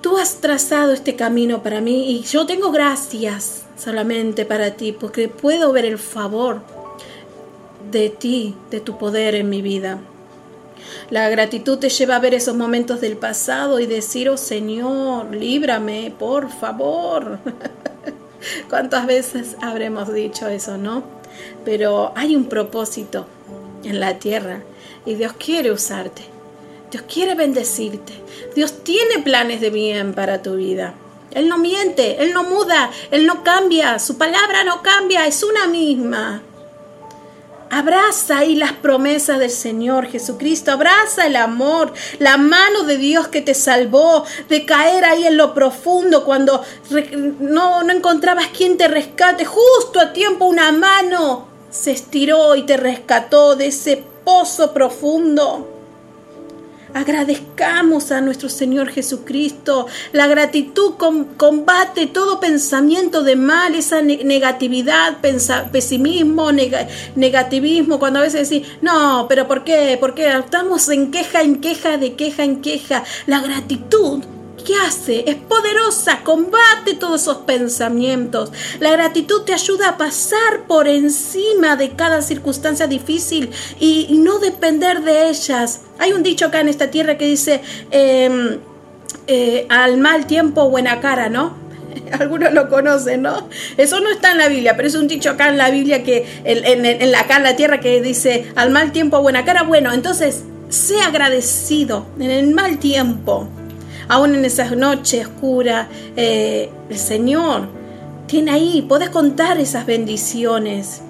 tú 0.00 0.16
has 0.16 0.40
trazado 0.40 0.92
este 0.92 1.16
camino 1.16 1.62
para 1.62 1.80
mí 1.80 2.12
y 2.12 2.22
yo 2.22 2.46
tengo 2.46 2.70
gracias 2.70 3.64
solamente 3.76 4.44
para 4.44 4.70
ti, 4.76 4.92
porque 4.92 5.28
puedo 5.28 5.72
ver 5.72 5.84
el 5.84 5.98
favor 5.98 6.75
de 7.90 8.10
ti, 8.10 8.54
de 8.70 8.80
tu 8.80 8.98
poder 8.98 9.34
en 9.34 9.48
mi 9.48 9.62
vida. 9.62 9.98
La 11.10 11.28
gratitud 11.28 11.78
te 11.78 11.88
lleva 11.88 12.16
a 12.16 12.20
ver 12.20 12.34
esos 12.34 12.56
momentos 12.56 13.00
del 13.00 13.16
pasado 13.16 13.80
y 13.80 13.86
decir, 13.86 14.28
oh 14.28 14.36
Señor, 14.36 15.34
líbrame, 15.34 16.12
por 16.18 16.50
favor. 16.50 17.38
¿Cuántas 18.68 19.06
veces 19.06 19.56
habremos 19.60 20.12
dicho 20.12 20.48
eso, 20.48 20.78
no? 20.78 21.04
Pero 21.64 22.12
hay 22.16 22.36
un 22.36 22.46
propósito 22.46 23.26
en 23.84 24.00
la 24.00 24.18
tierra 24.18 24.62
y 25.04 25.14
Dios 25.14 25.32
quiere 25.32 25.70
usarte. 25.70 26.22
Dios 26.90 27.04
quiere 27.12 27.34
bendecirte. 27.34 28.12
Dios 28.54 28.84
tiene 28.84 29.18
planes 29.22 29.60
de 29.60 29.70
bien 29.70 30.14
para 30.14 30.42
tu 30.42 30.56
vida. 30.56 30.94
Él 31.32 31.48
no 31.48 31.58
miente, 31.58 32.22
Él 32.22 32.32
no 32.32 32.44
muda, 32.44 32.90
Él 33.10 33.26
no 33.26 33.42
cambia, 33.42 33.98
su 33.98 34.16
palabra 34.16 34.64
no 34.64 34.82
cambia, 34.82 35.26
es 35.26 35.42
una 35.42 35.66
misma. 35.66 36.40
Abraza 37.70 38.38
ahí 38.38 38.54
las 38.54 38.72
promesas 38.72 39.38
del 39.38 39.50
Señor 39.50 40.06
Jesucristo, 40.06 40.70
abraza 40.70 41.26
el 41.26 41.36
amor, 41.36 41.92
la 42.18 42.36
mano 42.36 42.84
de 42.84 42.96
Dios 42.96 43.28
que 43.28 43.42
te 43.42 43.54
salvó 43.54 44.24
de 44.48 44.64
caer 44.64 45.04
ahí 45.04 45.26
en 45.26 45.36
lo 45.36 45.52
profundo 45.52 46.24
cuando 46.24 46.62
no, 47.40 47.82
no 47.82 47.92
encontrabas 47.92 48.48
quien 48.48 48.76
te 48.76 48.88
rescate. 48.88 49.44
Justo 49.44 50.00
a 50.00 50.12
tiempo 50.12 50.44
una 50.44 50.70
mano 50.72 51.48
se 51.70 51.90
estiró 51.90 52.54
y 52.54 52.62
te 52.62 52.76
rescató 52.76 53.56
de 53.56 53.66
ese 53.66 54.02
pozo 54.24 54.72
profundo. 54.72 55.75
Agradezcamos 56.96 58.10
a 58.10 58.22
nuestro 58.22 58.48
Señor 58.48 58.88
Jesucristo. 58.88 59.86
La 60.12 60.26
gratitud 60.28 60.94
combate 61.36 62.06
todo 62.06 62.40
pensamiento 62.40 63.22
de 63.22 63.36
mal, 63.36 63.74
esa 63.74 64.00
negatividad, 64.00 65.18
pesimismo, 65.70 66.52
negativismo. 67.14 67.98
Cuando 67.98 68.20
a 68.20 68.22
veces 68.22 68.48
decís, 68.48 68.66
no, 68.80 69.26
pero 69.28 69.46
¿por 69.46 69.62
qué? 69.62 69.98
¿Por 70.00 70.14
qué? 70.14 70.38
Estamos 70.38 70.88
en 70.88 71.10
queja, 71.10 71.42
en 71.42 71.60
queja, 71.60 71.98
de 71.98 72.14
queja, 72.14 72.44
en 72.44 72.62
queja. 72.62 73.04
La 73.26 73.40
gratitud 73.40 74.24
¿Qué 74.66 74.74
hace? 74.74 75.22
Es 75.30 75.36
poderosa, 75.36 76.22
combate 76.24 76.94
todos 76.98 77.22
esos 77.22 77.36
pensamientos. 77.38 78.50
La 78.80 78.90
gratitud 78.90 79.42
te 79.42 79.54
ayuda 79.54 79.90
a 79.90 79.96
pasar 79.96 80.64
por 80.66 80.88
encima 80.88 81.76
de 81.76 81.90
cada 81.90 82.20
circunstancia 82.20 82.88
difícil 82.88 83.50
y, 83.78 84.18
no 84.18 84.40
depender 84.40 85.02
de 85.02 85.28
ellas. 85.28 85.82
Hay 86.00 86.12
un 86.12 86.24
dicho 86.24 86.46
acá 86.46 86.60
en 86.60 86.68
esta 86.68 86.90
tierra 86.90 87.16
que 87.16 87.26
dice, 87.26 87.60
em, 87.92 88.58
eh, 89.28 89.66
al 89.68 89.98
mal 89.98 90.26
tiempo 90.26 90.68
buena 90.68 91.00
cara, 91.00 91.28
¿no? 91.28 91.56
Algunos 92.18 92.52
lo 92.52 92.68
conocen, 92.68 93.22
¿no? 93.22 93.48
Eso 93.76 94.00
no 94.00 94.10
está 94.10 94.32
en 94.32 94.38
la 94.38 94.48
Biblia, 94.48 94.74
pero 94.74 94.88
es 94.88 94.96
un 94.96 95.06
dicho 95.06 95.30
acá 95.30 95.48
en 95.48 95.58
la 95.58 95.70
Biblia 95.70 96.02
que 96.02 96.26
en, 96.42 97.14
acá 97.14 97.36
en 97.36 97.44
la 97.44 97.54
tierra 97.54 97.78
que 97.78 98.02
dice 98.02 98.50
al 98.56 98.70
mal 98.70 98.90
tiempo 98.90 99.22
buena 99.22 99.44
cara. 99.44 99.62
Bueno, 99.62 99.92
entonces 99.92 100.42
sé 100.68 101.00
agradecido 101.02 102.04
en 102.18 102.32
el 102.32 102.52
mal 102.52 102.78
tiempo 102.78 103.48
aún 104.08 104.34
en 104.34 104.44
esas 104.44 104.76
noches 104.76 105.26
oscuras, 105.26 105.88
eh, 106.16 106.70
el 106.88 106.98
Señor 106.98 107.68
tiene 108.26 108.50
ahí, 108.52 108.84
puedes 108.88 109.10
contar 109.10 109.58
esas 109.58 109.86
bendiciones. 109.86 111.02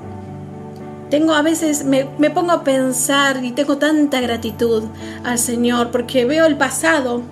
Tengo 1.10 1.34
a 1.34 1.42
veces, 1.42 1.84
me, 1.84 2.06
me, 2.18 2.30
pongo 2.30 2.52
a 2.52 2.64
pensar 2.64 3.44
y 3.44 3.52
tengo 3.52 3.78
tanta 3.78 4.20
gratitud 4.20 4.84
al 5.24 5.38
Señor 5.38 5.90
porque 5.90 6.24
veo 6.24 6.46
el 6.46 6.56
pasado 6.56 7.22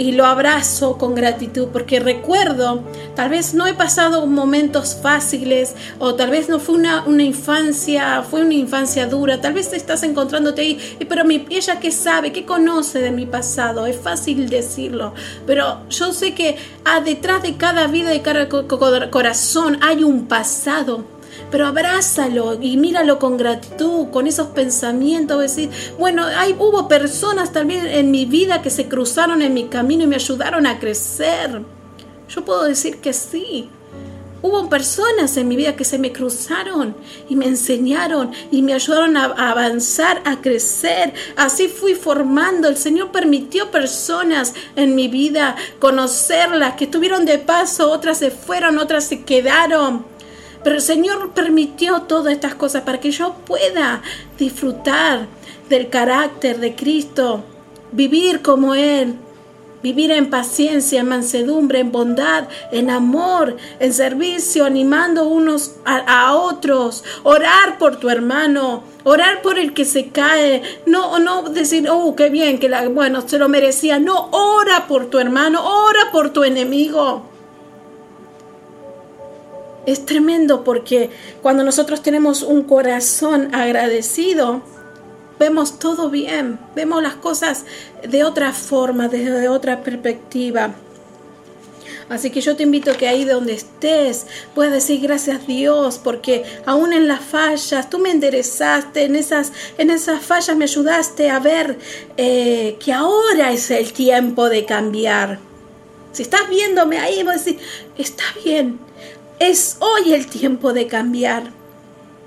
y 0.00 0.12
lo 0.12 0.24
abrazo 0.24 0.96
con 0.96 1.14
gratitud 1.14 1.68
porque 1.74 2.00
recuerdo, 2.00 2.82
tal 3.14 3.28
vez 3.28 3.52
no 3.52 3.66
he 3.66 3.74
pasado 3.74 4.26
momentos 4.26 4.98
fáciles 5.02 5.74
o 5.98 6.14
tal 6.14 6.30
vez 6.30 6.48
no 6.48 6.58
fue 6.58 6.76
una, 6.76 7.04
una 7.04 7.22
infancia, 7.22 8.22
fue 8.22 8.40
una 8.40 8.54
infancia 8.54 9.06
dura, 9.06 9.42
tal 9.42 9.52
vez 9.52 9.74
estás 9.74 10.02
encontrándote 10.02 10.62
ahí, 10.62 10.96
pero 11.06 11.26
mi, 11.26 11.44
ella 11.50 11.80
que 11.80 11.90
sabe, 11.90 12.32
que 12.32 12.46
conoce 12.46 13.00
de 13.00 13.10
mi 13.10 13.26
pasado, 13.26 13.84
es 13.84 14.00
fácil 14.00 14.48
decirlo, 14.48 15.12
pero 15.46 15.80
yo 15.90 16.14
sé 16.14 16.32
que 16.32 16.56
ah, 16.86 17.02
detrás 17.02 17.42
de 17.42 17.58
cada 17.58 17.86
vida 17.86 18.14
y 18.14 18.20
cada 18.20 18.48
corazón 18.48 19.76
hay 19.82 20.02
un 20.02 20.28
pasado 20.28 21.19
pero 21.50 21.66
abrázalo 21.66 22.58
y 22.60 22.76
míralo 22.76 23.18
con 23.18 23.36
gratitud, 23.36 24.08
con 24.10 24.26
esos 24.26 24.48
pensamientos, 24.48 25.40
decir, 25.40 25.70
bueno, 25.98 26.24
hay, 26.24 26.54
hubo 26.58 26.88
personas 26.88 27.52
también 27.52 27.86
en 27.86 28.10
mi 28.10 28.24
vida 28.24 28.62
que 28.62 28.70
se 28.70 28.88
cruzaron 28.88 29.42
en 29.42 29.54
mi 29.54 29.64
camino 29.68 30.04
y 30.04 30.06
me 30.06 30.16
ayudaron 30.16 30.66
a 30.66 30.78
crecer. 30.78 31.62
Yo 32.28 32.44
puedo 32.44 32.62
decir 32.64 32.98
que 32.98 33.12
sí. 33.12 33.68
hubo 34.42 34.70
personas 34.70 35.36
en 35.36 35.48
mi 35.48 35.56
vida 35.56 35.76
que 35.76 35.84
se 35.84 35.98
me 35.98 36.12
cruzaron 36.12 36.96
y 37.28 37.36
me 37.36 37.46
enseñaron 37.46 38.30
y 38.50 38.62
me 38.62 38.72
ayudaron 38.72 39.16
a, 39.16 39.24
avanzar, 39.24 40.22
a 40.24 40.40
crecer. 40.40 41.12
Así 41.36 41.68
fui 41.68 41.94
formando. 41.94 42.68
El 42.68 42.76
Señor 42.76 43.10
permitió 43.10 43.70
personas 43.70 44.54
en 44.76 44.94
mi 44.94 45.08
vida 45.08 45.56
conocerlas, 45.78 46.74
que 46.74 46.84
estuvieron 46.84 47.26
de 47.26 47.38
paso, 47.38 47.90
otras 47.90 48.18
se 48.18 48.30
fueron, 48.30 48.78
otras 48.78 49.04
se 49.04 49.24
quedaron. 49.24 50.09
Pero 50.62 50.76
el 50.76 50.82
Señor 50.82 51.32
permitió 51.32 52.02
todas 52.02 52.32
estas 52.32 52.54
cosas 52.54 52.82
para 52.82 53.00
que 53.00 53.10
yo 53.10 53.34
pueda 53.46 54.02
disfrutar 54.38 55.26
del 55.68 55.88
carácter 55.88 56.58
de 56.58 56.74
Cristo, 56.74 57.44
vivir 57.92 58.42
como 58.42 58.74
Él, 58.74 59.16
vivir 59.82 60.10
en 60.10 60.28
paciencia, 60.28 61.00
en 61.00 61.08
mansedumbre, 61.08 61.80
en 61.80 61.92
bondad, 61.92 62.48
en 62.72 62.90
amor, 62.90 63.56
en 63.78 63.92
servicio, 63.92 64.64
animando 64.64 65.24
unos 65.24 65.76
a, 65.84 66.34
otros, 66.36 67.04
orar 67.22 67.78
por 67.78 67.96
tu 67.96 68.10
hermano, 68.10 68.82
orar 69.04 69.42
por 69.42 69.58
el 69.58 69.72
que 69.72 69.84
se 69.84 70.08
cae, 70.08 70.62
no, 70.86 71.18
no 71.18 71.42
decir, 71.44 71.88
oh, 71.88 72.14
qué 72.14 72.28
bien, 72.28 72.58
que 72.58 72.68
bueno, 72.88 73.26
se 73.26 73.38
lo 73.38 73.48
merecía, 73.48 73.98
no, 73.98 74.28
ora 74.32 74.86
por 74.86 75.06
tu 75.06 75.18
hermano, 75.18 75.62
ora 75.64 76.10
por 76.12 76.30
tu 76.30 76.44
enemigo. 76.44 77.29
Es 79.86 80.04
tremendo 80.04 80.62
porque 80.62 81.10
cuando 81.42 81.64
nosotros 81.64 82.02
tenemos 82.02 82.42
un 82.42 82.64
corazón 82.64 83.54
agradecido, 83.54 84.62
vemos 85.38 85.78
todo 85.78 86.10
bien, 86.10 86.58
vemos 86.74 87.02
las 87.02 87.14
cosas 87.14 87.64
de 88.06 88.24
otra 88.24 88.52
forma, 88.52 89.08
desde 89.08 89.48
otra 89.48 89.82
perspectiva. 89.82 90.74
Así 92.10 92.30
que 92.30 92.40
yo 92.40 92.56
te 92.56 92.64
invito 92.64 92.90
a 92.90 92.94
que 92.94 93.06
ahí 93.06 93.24
donde 93.24 93.52
estés 93.52 94.26
puedas 94.52 94.72
decir 94.72 95.00
gracias 95.00 95.46
Dios 95.46 96.00
porque 96.02 96.44
aún 96.66 96.92
en 96.92 97.06
las 97.06 97.20
fallas 97.20 97.88
tú 97.88 98.00
me 98.00 98.10
enderezaste, 98.10 99.04
en 99.04 99.14
esas, 99.14 99.52
en 99.78 99.90
esas 99.90 100.20
fallas 100.20 100.56
me 100.56 100.64
ayudaste 100.64 101.30
a 101.30 101.38
ver 101.38 101.78
eh, 102.16 102.76
que 102.84 102.92
ahora 102.92 103.52
es 103.52 103.70
el 103.70 103.92
tiempo 103.92 104.48
de 104.48 104.64
cambiar. 104.64 105.38
Si 106.10 106.22
estás 106.22 106.48
viéndome 106.50 106.98
ahí, 106.98 107.22
vas 107.22 107.36
a 107.36 107.38
decir, 107.44 107.58
está 107.96 108.24
bien, 108.44 108.80
es 109.40 109.78
hoy 109.80 110.12
el 110.12 110.26
tiempo 110.26 110.72
de 110.72 110.86
cambiar, 110.86 111.50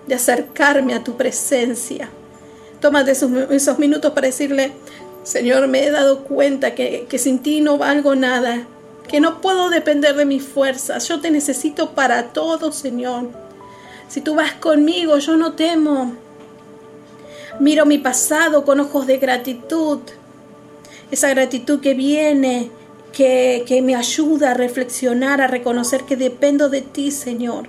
de 0.08 0.16
acercarme 0.16 0.96
a 0.96 1.04
tu 1.04 1.16
presencia. 1.16 2.10
Tómate 2.82 3.12
esos, 3.12 3.32
esos 3.52 3.80
minutos 3.80 4.12
para 4.12 4.28
decirle, 4.28 4.74
Señor, 5.24 5.68
me 5.68 5.86
he 5.86 5.92
dado 5.92 6.24
cuenta 6.24 6.76
que, 6.76 7.06
que 7.08 7.20
sin 7.20 7.40
ti 7.40 7.62
no 7.62 7.78
valgo 7.78 8.16
nada, 8.16 8.66
que 9.08 9.22
no 9.22 9.42
puedo 9.42 9.70
depender 9.70 10.16
de 10.16 10.26
mis 10.26 10.44
fuerzas. 10.44 11.08
Yo 11.08 11.22
te 11.22 11.30
necesito 11.30 11.92
para 11.92 12.34
todo, 12.34 12.72
Señor. 12.72 13.30
Si 14.10 14.20
tú 14.20 14.36
vas 14.36 14.54
conmigo, 14.54 15.18
yo 15.20 15.38
no 15.38 15.54
temo. 15.54 16.16
Miro 17.60 17.86
mi 17.86 18.00
pasado 18.00 18.66
con 18.66 18.80
ojos 18.80 19.06
de 19.06 19.18
gratitud. 19.18 20.00
Esa 21.12 21.30
gratitud 21.30 21.80
que 21.80 21.94
viene 21.94 22.72
que, 23.14 23.82
me 23.84 23.96
ayuda 23.96 24.52
a 24.52 24.54
reflexionar, 24.56 25.40
a 25.40 25.48
reconocer 25.48 26.04
que 26.04 26.18
dependo 26.18 26.70
de 26.70 26.82
ti, 26.82 27.12
Señor. 27.12 27.68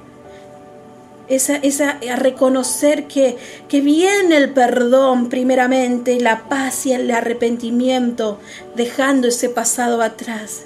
Esa, 1.29 1.57
esa, 1.57 2.01
a 2.13 2.17
reconocer 2.17 3.07
que, 3.07 3.39
que 3.69 3.81
viene 3.81 4.37
el 4.37 4.51
perdón 4.51 5.29
primeramente, 5.29 6.21
la 6.21 6.49
paz 6.49 6.87
y 6.87 6.93
el 6.93 7.11
arrepentimiento, 7.11 8.39
dejando 8.75 9.29
ese 9.29 9.49
pasado 9.49 10.03
atrás. 10.03 10.65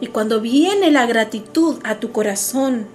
Y 0.00 0.08
cuando 0.08 0.40
viene 0.40 0.90
la 0.90 1.06
gratitud 1.06 1.78
a 1.84 1.94
tu 1.96 2.12
corazón, 2.12 2.86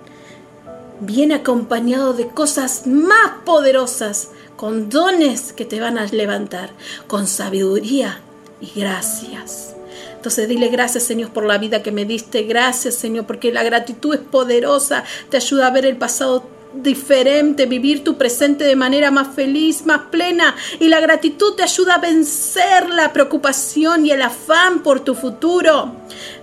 viene 1.00 1.36
acompañado 1.36 2.14
de 2.14 2.28
cosas 2.28 2.86
más 2.86 3.32
poderosas, 3.46 4.30
con 4.56 4.90
dones 4.90 5.54
que 5.54 5.66
te 5.66 5.80
van 5.80 5.98
a 5.98 6.06
levantar, 6.06 6.70
con 7.08 7.26
sabiduría 7.26 8.20
y 8.60 8.80
gracias. 8.80 9.71
Entonces 10.22 10.48
dile 10.48 10.68
gracias 10.68 11.04
Señor 11.06 11.32
por 11.32 11.48
la 11.48 11.58
vida 11.58 11.82
que 11.82 11.92
me 11.92 12.06
diste, 12.06 12.44
gracias 12.44 12.94
Señor 12.94 13.26
porque 13.26 13.52
la 13.52 13.64
gratitud 13.64 14.14
es 14.14 14.20
poderosa, 14.20 15.04
te 15.32 15.38
ayuda 15.38 15.66
a 15.66 15.72
ver 15.72 15.88
el 15.88 15.98
pasado 15.98 16.48
diferente, 16.76 17.66
vivir 17.66 18.04
tu 18.04 18.20
presente 18.20 18.64
de 18.64 18.76
manera 18.76 19.10
más 19.10 19.34
feliz, 19.36 19.84
más 19.84 20.04
plena. 20.12 20.56
Y 20.80 20.90
la 20.90 21.00
gratitud 21.00 21.56
te 21.56 21.64
ayuda 21.64 21.96
a 21.96 21.98
vencer 21.98 22.92
la 22.92 23.12
preocupación 23.12 24.06
y 24.06 24.12
el 24.12 24.22
afán 24.22 24.84
por 24.84 25.00
tu 25.00 25.16
futuro. 25.16 25.96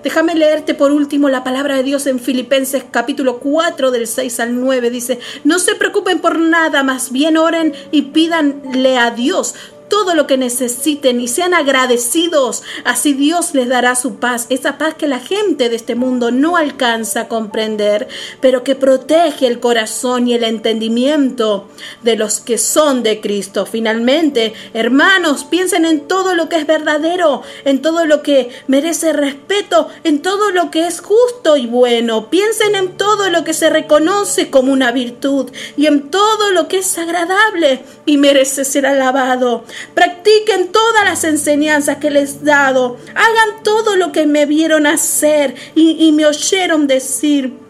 Déjame 0.03 0.35
leerte 0.35 0.75
por 0.75 0.91
último 0.91 1.29
la 1.29 1.45
palabra 1.45 1.77
de 1.77 1.85
Dios 1.85 2.09
en 2.09 2.19
Filipenses 2.19 2.85
capítulo 2.91 3.39
4 3.39 3.93
del 3.93 4.09
6 4.09 4.41
al 4.41 4.61
9. 4.61 4.91
Dice, 4.91 5.21
no 5.45 5.61
se 5.61 5.77
preocupen 5.77 6.19
por 6.19 6.37
nada, 6.39 6.83
más 6.83 7.13
bien 7.13 7.37
oren 7.37 7.73
y 7.93 8.03
pídanle 8.03 8.99
a 8.99 9.13
Dios 9.13 9.55
todo 9.89 10.15
lo 10.15 10.27
que 10.27 10.37
necesiten 10.37 11.21
y 11.21 11.29
sean 11.29 11.55
agradecidos. 11.55 12.63
Así 12.85 13.13
Dios 13.13 13.55
les 13.55 13.69
dará 13.69 13.95
su 13.95 14.17
paz, 14.17 14.47
esa 14.49 14.79
paz 14.79 14.95
que 14.95 15.09
la 15.09 15.21
gente 15.21 15.69
de 15.69 15.77
este 15.77 15.95
mundo 15.95 16.31
no 16.31 16.57
alcanza 16.57 17.23
a 17.23 17.29
comprender, 17.29 18.09
pero 18.41 18.65
que 18.65 18.75
protege 18.75 19.47
el 19.47 19.61
corazón 19.61 20.29
y 20.29 20.35
el 20.35 20.45
entendimiento 20.45 21.69
de 22.03 22.17
los 22.17 22.41
que 22.41 22.59
son 22.59 23.03
de 23.03 23.21
Cristo. 23.21 23.67
Finalmente, 23.67 24.53
hermanos, 24.75 25.45
piensen 25.45 25.85
en 25.85 26.07
todo 26.07 26.35
lo 26.35 26.49
que 26.49 26.57
es 26.57 26.67
verdadero, 26.67 27.43
en 27.65 27.83
todo 27.83 28.05
lo 28.05 28.23
que 28.23 28.51
merece 28.67 29.13
respeto, 29.13 29.89
en 30.05 30.23
todo 30.23 30.51
lo 30.51 30.71
que 30.71 30.87
es 30.87 31.01
justo 31.01 31.57
y 31.57 31.67
bueno. 31.67 32.31
Piensen 32.31 32.75
en 32.75 32.97
todo 32.97 33.31
lo 33.31 33.45
que 33.45 33.55
se 33.55 33.71
reconoce 33.71 34.51
como 34.51 34.73
una 34.73 34.93
virtud 34.93 35.51
y 35.77 35.87
en 35.87 36.11
todo 36.11 36.51
lo 36.53 36.69
que 36.69 36.79
es 36.79 36.99
agradable 36.99 37.83
y 38.07 38.17
merece 38.19 38.65
ser 38.65 38.87
alabado. 38.87 39.65
Practiquen 39.95 40.73
todas 40.73 41.05
las 41.05 41.25
enseñanzas 41.25 41.99
que 41.99 42.11
les 42.11 42.37
he 42.37 42.45
dado. 42.45 42.99
Hagan 43.15 43.63
todo 43.63 43.97
lo 43.97 44.13
que 44.13 44.27
me 44.27 44.47
vieron 44.47 44.87
hacer 44.87 45.55
y, 45.75 46.13
me 46.13 46.27
oyeron 46.27 46.87
decir. 46.87 47.68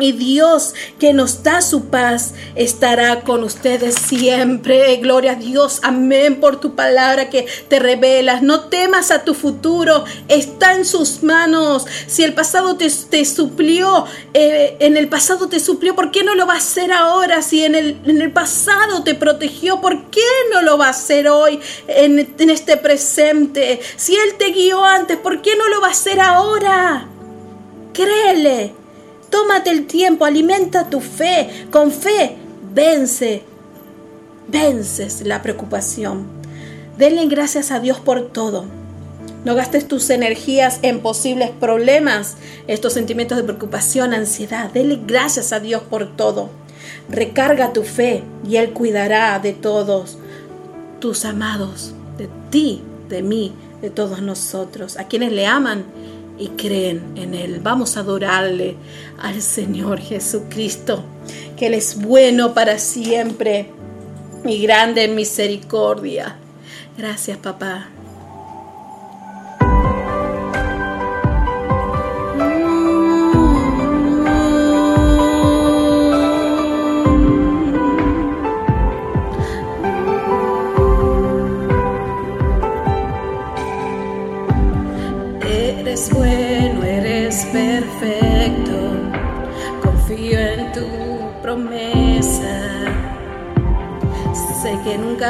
Y 0.00 0.10
Dios 0.10 0.74
que 0.98 1.12
nos 1.12 1.44
da 1.44 1.62
su 1.62 1.84
paz 1.84 2.34
estará 2.56 3.20
con 3.20 3.44
ustedes 3.44 3.94
siempre. 3.94 4.96
Gloria 4.96 5.32
a 5.32 5.36
Dios. 5.36 5.78
Amén 5.84 6.40
por 6.40 6.58
tu 6.58 6.74
palabra 6.74 7.30
que 7.30 7.46
te 7.68 7.78
revelas. 7.78 8.42
No 8.42 8.64
temas 8.64 9.12
a 9.12 9.22
tu 9.22 9.34
futuro. 9.34 10.04
Está 10.26 10.74
en 10.74 10.84
sus 10.84 11.22
manos. 11.22 11.86
Si 12.08 12.24
el 12.24 12.34
pasado 12.34 12.76
te, 12.76 12.90
suplió, 13.24 14.06
eh, 14.32 14.76
en 14.80 14.96
el 14.96 15.08
pasado 15.08 15.48
te 15.48 15.60
suplió, 15.60 15.94
¿por 15.94 16.10
qué 16.10 16.24
no 16.24 16.34
lo 16.34 16.44
va 16.46 16.54
a 16.54 16.58
hacer 16.58 16.90
ahora? 16.90 17.40
Si 17.40 17.62
en 17.62 17.76
el, 17.76 17.96
en 18.04 18.20
el 18.20 18.32
pasado 18.32 19.04
te 19.04 19.14
protegió, 19.14 19.80
¿por 19.80 20.10
qué 20.10 20.26
no 20.52 20.62
lo 20.62 20.76
va 20.76 20.88
a 20.88 20.90
hacer 20.90 21.28
hoy 21.28 21.60
en, 21.86 22.34
en 22.36 22.50
este 22.50 22.76
presente? 22.76 23.80
Si 23.94 24.16
Él 24.16 24.34
te 24.38 24.50
guió 24.50 24.84
antes, 24.84 25.18
¿por 25.18 25.40
qué 25.40 25.54
no 25.56 25.68
lo 25.68 25.80
va 25.80 25.88
a 25.88 25.92
hacer 25.92 26.20
ahora? 26.20 27.06
Créele. 27.92 28.83
Tómate 29.34 29.70
el 29.70 29.88
tiempo, 29.88 30.24
alimenta 30.24 30.88
tu 30.88 31.00
fe. 31.00 31.66
Con 31.72 31.90
fe, 31.90 32.36
vence, 32.72 33.42
vences 34.46 35.22
la 35.22 35.42
preocupación. 35.42 36.28
Denle 36.98 37.26
gracias 37.26 37.72
a 37.72 37.80
Dios 37.80 37.98
por 37.98 38.28
todo. 38.28 38.66
No 39.44 39.56
gastes 39.56 39.88
tus 39.88 40.08
energías 40.10 40.78
en 40.82 41.00
posibles 41.00 41.50
problemas, 41.50 42.36
estos 42.68 42.92
sentimientos 42.92 43.36
de 43.36 43.42
preocupación, 43.42 44.14
ansiedad. 44.14 44.70
Denle 44.70 45.00
gracias 45.04 45.52
a 45.52 45.58
Dios 45.58 45.82
por 45.82 46.16
todo. 46.16 46.50
Recarga 47.08 47.72
tu 47.72 47.82
fe 47.82 48.22
y 48.48 48.58
Él 48.58 48.70
cuidará 48.70 49.36
de 49.40 49.52
todos 49.52 50.16
tus 51.00 51.24
amados, 51.24 51.92
de 52.18 52.28
ti, 52.50 52.82
de 53.08 53.24
mí, 53.24 53.52
de 53.82 53.90
todos 53.90 54.22
nosotros, 54.22 54.96
a 54.96 55.08
quienes 55.08 55.32
le 55.32 55.44
aman 55.44 55.86
y 56.38 56.48
creen 56.48 57.02
en 57.16 57.34
Él. 57.34 57.60
Vamos 57.62 57.96
a 57.96 58.00
adorarle 58.00 58.76
al 59.20 59.40
Señor 59.40 60.00
Jesucristo, 60.00 61.04
que 61.56 61.66
Él 61.66 61.74
es 61.74 62.00
bueno 62.00 62.54
para 62.54 62.78
siempre 62.78 63.70
y 64.44 64.62
grande 64.62 65.04
en 65.04 65.14
misericordia. 65.14 66.36
Gracias, 66.96 67.38
papá. 67.38 67.88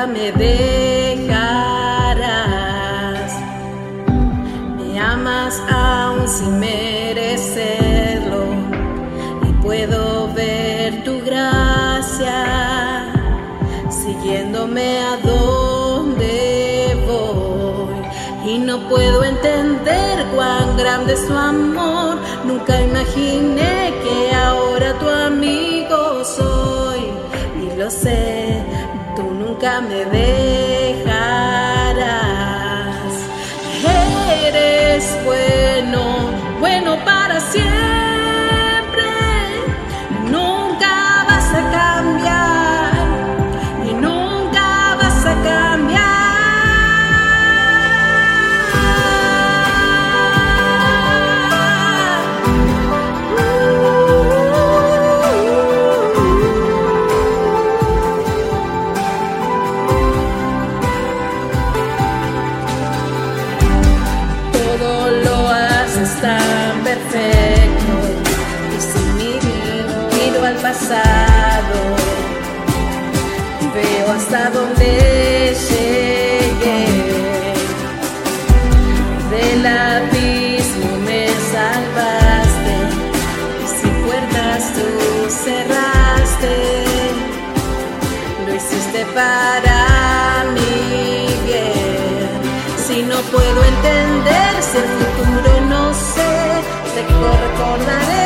me 0.03 0.33
dejarás. 0.33 1.33
Me 4.77 4.99
amas 4.99 5.63
aún 5.71 6.27
sin 6.27 6.59
merecerlo 6.59 8.45
y 9.49 9.53
puedo 9.63 10.33
ver 10.35 11.05
tu 11.05 11.21
gracia 11.21 12.43
siguiéndome 13.89 14.99
a 15.01 15.17
donde 15.19 16.97
voy. 17.07 17.95
Y 18.53 18.59
no 18.59 18.89
puedo 18.89 19.23
entender 19.25 20.27
cuán 20.35 20.77
grande 20.77 21.13
es 21.15 21.27
tu 21.27 21.35
amor, 21.35 22.19
nunca 22.45 22.81
imaginé 22.81 23.74
nunca 29.55 29.81
me 29.81 30.05
dejarás. 30.05 31.15
Eres 34.47 35.17
bueno, 35.25 36.31
bueno 36.61 36.99
para 37.05 37.41
siempre. 37.41 38.04
el 94.77 94.89
futuro 94.99 95.61
no 95.69 95.95
sé, 95.95 96.63
te 96.95 97.03
recordaré. 97.03 98.24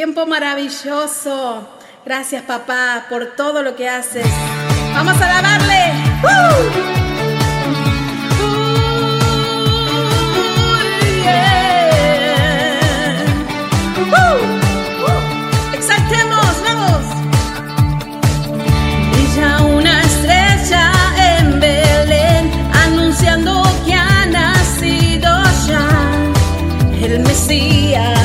Tiempo 0.00 0.24
maravilloso. 0.24 1.68
Gracias, 2.06 2.42
papá, 2.44 3.04
por 3.10 3.36
todo 3.36 3.62
lo 3.62 3.76
que 3.76 3.86
haces. 3.86 4.26
¡Vamos 4.94 5.20
a 5.20 5.28
lavarle! 5.28 5.92
¡Woo! 6.22 6.70
¡Tú, 13.94 14.02
tú, 14.96 15.76
¡Exaltemos! 15.76 16.50
¡Vamos! 16.64 17.02
Brilla 19.12 19.60
una 19.64 20.00
estrella 20.00 20.92
en 21.36 21.60
Belén 21.60 22.50
anunciando 22.86 23.62
que 23.84 23.92
ha 23.92 24.24
nacido 24.24 25.42
ya 25.68 25.86
el 27.04 27.20
Mesías. 27.20 28.19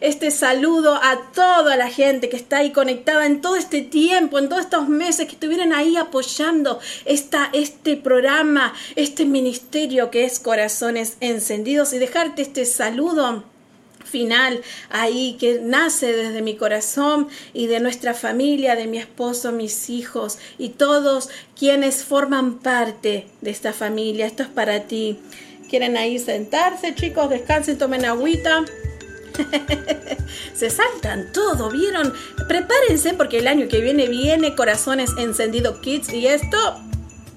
Este 0.00 0.30
saludo 0.30 0.94
a 0.94 1.30
toda 1.32 1.76
la 1.76 1.88
gente 1.88 2.28
que 2.28 2.36
está 2.36 2.58
ahí 2.58 2.70
conectada 2.70 3.26
en 3.26 3.40
todo 3.40 3.56
este 3.56 3.82
tiempo, 3.82 4.38
en 4.38 4.48
todos 4.48 4.62
estos 4.62 4.88
meses 4.88 5.26
que 5.26 5.32
estuvieron 5.32 5.72
ahí 5.72 5.96
apoyando 5.96 6.78
esta, 7.04 7.50
este 7.52 7.96
programa, 7.96 8.74
este 8.96 9.24
ministerio 9.24 10.10
que 10.10 10.24
es 10.24 10.38
Corazones 10.38 11.16
Encendidos 11.20 11.92
y 11.92 11.98
dejarte 11.98 12.42
este 12.42 12.64
saludo 12.64 13.44
final 14.04 14.60
ahí 14.90 15.36
que 15.40 15.58
nace 15.60 16.12
desde 16.12 16.40
mi 16.40 16.56
corazón 16.56 17.26
y 17.52 17.66
de 17.66 17.80
nuestra 17.80 18.14
familia, 18.14 18.76
de 18.76 18.86
mi 18.86 18.98
esposo, 18.98 19.50
mis 19.50 19.90
hijos 19.90 20.38
y 20.56 20.68
todos 20.68 21.30
quienes 21.58 22.04
forman 22.04 22.60
parte 22.60 23.26
de 23.40 23.50
esta 23.50 23.72
familia. 23.72 24.26
Esto 24.26 24.44
es 24.44 24.48
para 24.48 24.84
ti. 24.84 25.18
¿Quieren 25.68 25.96
ahí 25.96 26.20
sentarse, 26.20 26.94
chicos? 26.94 27.28
Descansen, 27.28 27.76
tomen 27.76 28.04
agüita. 28.04 28.64
Se 30.54 30.70
saltan 30.70 31.32
todo, 31.32 31.70
¿vieron? 31.70 32.12
Prepárense 32.48 33.14
porque 33.14 33.38
el 33.38 33.48
año 33.48 33.68
que 33.68 33.80
viene 33.80 34.08
viene 34.08 34.54
Corazones 34.54 35.10
Encendido 35.18 35.80
Kids 35.80 36.12
y 36.12 36.26
esto 36.26 36.80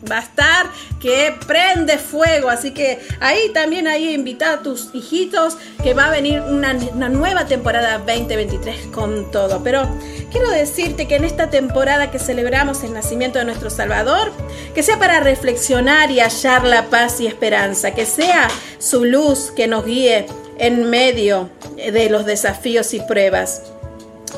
va 0.09 0.17
a 0.17 0.21
estar 0.21 0.67
que 0.99 1.35
prende 1.47 1.97
fuego. 1.97 2.49
Así 2.49 2.71
que 2.71 2.99
ahí 3.19 3.51
también 3.53 3.87
ahí 3.87 4.13
invita 4.13 4.53
a 4.53 4.61
tus 4.61 4.89
hijitos 4.93 5.57
que 5.83 5.93
va 5.93 6.05
a 6.05 6.11
venir 6.11 6.41
una, 6.41 6.75
una 6.93 7.09
nueva 7.09 7.45
temporada 7.45 7.97
2023 7.99 8.87
con 8.87 9.31
todo. 9.31 9.63
Pero 9.63 9.87
quiero 10.31 10.49
decirte 10.49 11.07
que 11.07 11.15
en 11.15 11.25
esta 11.25 11.49
temporada 11.49 12.11
que 12.11 12.19
celebramos 12.19 12.83
el 12.83 12.93
nacimiento 12.93 13.39
de 13.39 13.45
nuestro 13.45 13.69
Salvador, 13.69 14.31
que 14.73 14.83
sea 14.83 14.99
para 14.99 15.19
reflexionar 15.19 16.11
y 16.11 16.19
hallar 16.19 16.65
la 16.65 16.89
paz 16.89 17.19
y 17.19 17.27
esperanza, 17.27 17.93
que 17.93 18.05
sea 18.05 18.47
su 18.79 19.05
luz 19.05 19.51
que 19.55 19.67
nos 19.67 19.85
guíe 19.85 20.27
en 20.59 20.89
medio 20.89 21.49
de 21.75 22.09
los 22.09 22.25
desafíos 22.25 22.93
y 22.93 22.99
pruebas. 22.99 23.61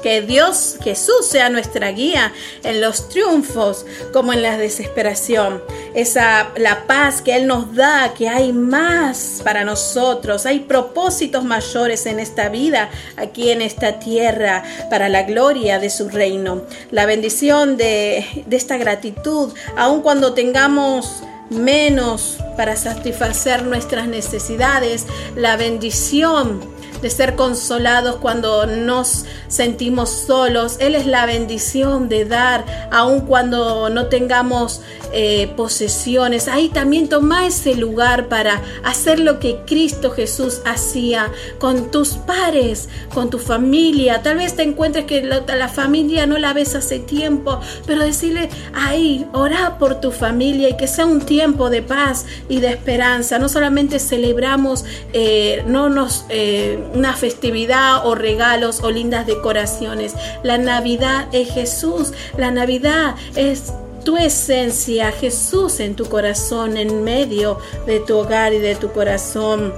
Que 0.04 0.22
Dios 0.22 0.78
Jesús 0.82 1.28
sea 1.28 1.50
nuestra 1.50 1.92
guía 1.92 2.32
en 2.64 2.80
los 2.80 3.10
triunfos 3.10 3.86
como 4.14 4.32
en 4.32 4.42
la 4.42 4.58
desesperación. 4.58 5.62
Esa 5.94 6.52
la 6.56 6.86
paz 6.88 7.22
que 7.22 7.36
Él 7.36 7.48
nos 7.48 7.76
da, 7.76 8.14
que 8.14 8.30
hay 8.30 8.54
más 8.54 9.42
para 9.44 9.66
nosotros, 9.66 10.46
hay 10.46 10.62
propósitos 10.62 11.44
mayores 11.44 12.06
en 12.06 12.20
esta 12.20 12.48
vida, 12.48 12.90
aquí 13.18 13.50
en 13.50 13.62
esta 13.62 14.00
tierra, 14.00 14.64
para 14.90 15.10
la 15.10 15.24
gloria 15.24 15.80
de 15.80 15.90
su 15.90 16.08
reino. 16.08 16.62
La 16.92 17.06
bendición 17.06 17.76
de, 17.76 18.26
de 18.46 18.56
esta 18.56 18.78
gratitud, 18.78 19.54
aun 19.76 20.02
cuando 20.02 20.34
tengamos 20.34 21.24
menos 21.50 22.38
para 22.58 22.76
satisfacer 22.76 23.64
nuestras 23.64 24.08
necesidades, 24.08 25.08
la 25.36 25.56
bendición 25.56 26.60
de 27.02 27.10
ser 27.10 27.36
consolados 27.36 28.18
cuando 28.18 28.66
nos 28.66 29.26
sentimos 29.48 30.10
solos. 30.10 30.78
Él 30.80 30.96
es 30.96 31.06
la 31.06 31.26
bendición 31.26 32.10
de 32.10 32.26
dar, 32.26 32.66
aun 32.92 33.22
cuando 33.22 33.90
no 33.90 34.08
tengamos 34.08 34.82
eh, 35.14 35.52
posesiones. 35.56 36.48
Ahí 36.48 36.70
también 36.70 37.10
toma 37.10 37.46
ese 37.46 37.76
lugar 37.76 38.28
para 38.28 38.62
hacer 38.84 39.20
lo 39.20 39.40
que 39.40 39.60
Cristo 39.66 40.12
Jesús 40.12 40.62
hacía 40.66 41.32
con 41.60 41.92
tus 41.92 42.14
pares, 42.14 42.90
con 43.14 43.30
tu 43.30 43.40
familia. 43.40 44.22
Tal 44.22 44.38
vez 44.38 44.56
te 44.56 44.64
encuentres 44.64 45.06
que 45.06 45.22
la, 45.24 45.68
familia 45.68 46.26
no 46.26 46.38
la 46.38 46.54
ves 46.54 46.76
hace 46.76 47.00
tiempo, 47.00 47.60
pero 47.86 48.04
decirle 48.04 48.50
ahí, 48.74 49.26
ora 49.34 49.78
por 49.78 50.02
tu 50.02 50.12
familia 50.12 50.70
y 50.70 50.78
que 50.78 50.88
sea 50.88 51.06
un 51.06 51.22
tiempo 51.22 51.70
de 51.70 51.82
paz 51.82 52.26
y 52.48 52.60
de 52.60 52.70
esperanza. 52.70 53.40
No 53.40 53.50
solamente 53.50 54.00
celebramos, 54.00 54.86
eh, 55.14 55.64
no 55.68 55.90
nos... 55.90 56.26
Eh, 56.30 56.78
una 56.94 57.14
festividad 57.14 58.06
o 58.06 58.16
regalos 58.16 58.82
o 58.84 58.92
lindas 58.92 59.26
decoraciones. 59.26 60.14
La 60.44 60.58
Navidad 60.58 61.28
es 61.32 61.52
Jesús. 61.52 62.14
La 62.38 62.52
Navidad 62.52 63.16
es 63.36 63.74
tu 64.10 64.18
esencia, 64.18 65.12
Jesús 65.12 65.80
en 65.80 65.96
tu 65.96 66.06
corazón, 66.06 66.78
en 66.78 67.04
medio 67.04 67.60
de 67.86 68.00
tu 68.00 68.18
hogar 68.18 68.54
y 68.54 68.58
de 68.58 68.74
tu 68.74 68.92
corazón. 68.92 69.72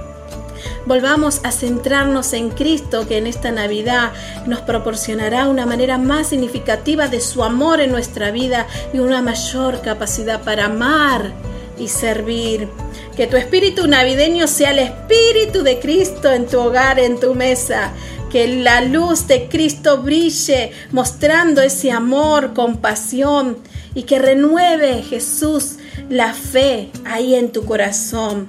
Volvamos 0.86 1.42
a 1.44 1.52
centrarnos 1.52 2.32
en 2.32 2.48
Cristo 2.48 3.06
que 3.06 3.18
en 3.18 3.26
esta 3.26 3.50
Navidad 3.50 4.10
nos 4.46 4.62
proporcionará 4.62 5.48
una 5.48 5.66
manera 5.66 5.98
más 5.98 6.28
significativa 6.28 7.08
de 7.08 7.20
su 7.20 7.44
amor 7.44 7.82
en 7.82 7.92
nuestra 7.92 8.30
vida 8.30 8.66
y 8.94 9.00
una 9.00 9.20
mayor 9.20 9.82
capacidad 9.82 10.40
para 10.40 10.64
amar 10.64 11.34
y 11.78 11.88
servir. 11.88 12.70
Que 13.14 13.26
tu 13.26 13.36
espíritu 13.36 13.86
navideño 13.86 14.46
sea 14.46 14.70
el 14.70 14.78
espíritu 14.78 15.62
de 15.62 15.78
Cristo 15.78 16.32
en 16.32 16.46
tu 16.46 16.58
hogar, 16.58 16.98
en 16.98 17.20
tu 17.20 17.34
mesa. 17.34 17.92
Que 18.30 18.48
la 18.48 18.80
luz 18.80 19.26
de 19.26 19.50
Cristo 19.50 19.98
brille 19.98 20.72
mostrando 20.90 21.60
ese 21.60 21.92
amor, 21.92 22.54
compasión 22.54 23.58
y 23.94 24.04
que 24.04 24.18
renueve 24.18 25.02
Jesús 25.02 25.76
la 26.08 26.32
fe 26.34 26.90
ahí 27.04 27.34
en 27.34 27.52
tu 27.52 27.64
corazón. 27.64 28.48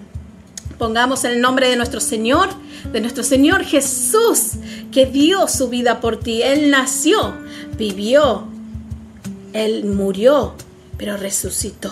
Pongamos 0.78 1.24
el 1.24 1.42
nombre 1.42 1.70
de 1.70 1.76
nuestro 1.76 2.00
Señor, 2.00 2.50
de 2.92 3.02
nuestro 3.02 3.24
Señor 3.24 3.64
Jesús, 3.64 4.54
que 4.92 5.06
dio 5.06 5.48
su 5.48 5.70
vida 5.70 6.02
por 6.02 6.18
ti. 6.20 6.42
Él 6.42 6.72
nació, 6.72 7.36
vivió, 7.78 8.48
Él 9.54 9.86
murió, 9.86 10.56
pero 10.98 11.18
resucitó. 11.18 11.92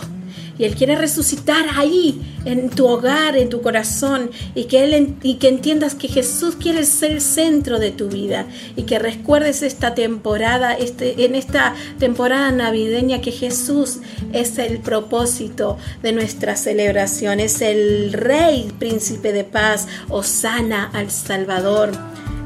Y 0.57 0.65
Él 0.65 0.75
quiere 0.75 0.95
resucitar 0.95 1.65
ahí, 1.75 2.21
en 2.45 2.69
tu 2.69 2.87
hogar, 2.87 3.37
en 3.37 3.49
tu 3.49 3.61
corazón, 3.61 4.31
y 4.55 4.65
que, 4.65 4.83
él, 4.83 5.15
y 5.21 5.35
que 5.35 5.47
entiendas 5.47 5.95
que 5.95 6.07
Jesús 6.07 6.55
quiere 6.55 6.85
ser 6.85 7.11
el 7.11 7.21
centro 7.21 7.79
de 7.79 7.91
tu 7.91 8.09
vida. 8.09 8.47
Y 8.75 8.83
que 8.83 8.99
recuerdes 8.99 9.61
esta 9.63 9.93
temporada, 9.93 10.73
este, 10.73 11.25
en 11.25 11.35
esta 11.35 11.75
temporada 11.99 12.51
navideña, 12.51 13.21
que 13.21 13.31
Jesús 13.31 13.99
es 14.33 14.57
el 14.57 14.79
propósito 14.79 15.77
de 16.01 16.11
nuestra 16.11 16.55
celebración. 16.55 17.39
Es 17.39 17.61
el 17.61 18.13
Rey, 18.13 18.71
Príncipe 18.79 19.33
de 19.33 19.43
Paz, 19.43 19.87
Osana 20.09 20.89
al 20.93 21.11
Salvador. 21.11 21.91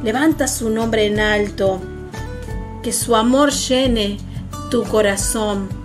Levanta 0.04 0.48
su 0.48 0.70
nombre 0.70 1.06
en 1.06 1.20
alto. 1.20 1.82
Que 2.84 2.94
su 2.94 3.16
amor 3.16 3.52
llene 3.52 4.18
tu 4.70 4.84
corazón 4.84 5.85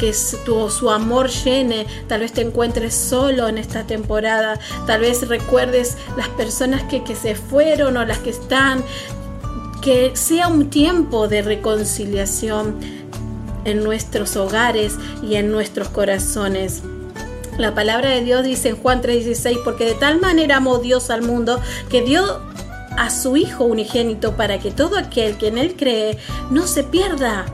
que 0.00 0.14
tu, 0.46 0.70
su 0.70 0.90
amor 0.90 1.28
llene, 1.28 1.86
tal 2.08 2.20
vez 2.20 2.32
te 2.32 2.40
encuentres 2.40 2.94
solo 2.94 3.48
en 3.48 3.58
esta 3.58 3.86
temporada, 3.86 4.58
tal 4.86 5.02
vez 5.02 5.28
recuerdes 5.28 5.98
las 6.16 6.28
personas 6.30 6.82
que, 6.84 7.04
que 7.04 7.14
se 7.14 7.34
fueron 7.34 7.98
o 7.98 8.04
las 8.06 8.18
que 8.18 8.30
están, 8.30 8.82
que 9.82 10.12
sea 10.14 10.48
un 10.48 10.70
tiempo 10.70 11.28
de 11.28 11.42
reconciliación 11.42 12.80
en 13.66 13.84
nuestros 13.84 14.36
hogares 14.36 14.94
y 15.22 15.34
en 15.34 15.52
nuestros 15.52 15.90
corazones. 15.90 16.82
La 17.58 17.74
palabra 17.74 18.08
de 18.08 18.22
Dios 18.22 18.42
dice 18.42 18.70
en 18.70 18.76
Juan 18.76 19.02
3:16, 19.02 19.58
porque 19.64 19.84
de 19.84 19.94
tal 19.94 20.18
manera 20.18 20.56
amó 20.56 20.78
Dios 20.78 21.10
al 21.10 21.20
mundo 21.20 21.60
que 21.90 22.00
dio 22.00 22.40
a 22.96 23.10
su 23.10 23.36
Hijo 23.36 23.64
unigénito 23.64 24.34
para 24.34 24.58
que 24.58 24.70
todo 24.70 24.96
aquel 24.96 25.36
que 25.36 25.48
en 25.48 25.58
Él 25.58 25.76
cree 25.76 26.16
no 26.50 26.66
se 26.66 26.84
pierda, 26.84 27.44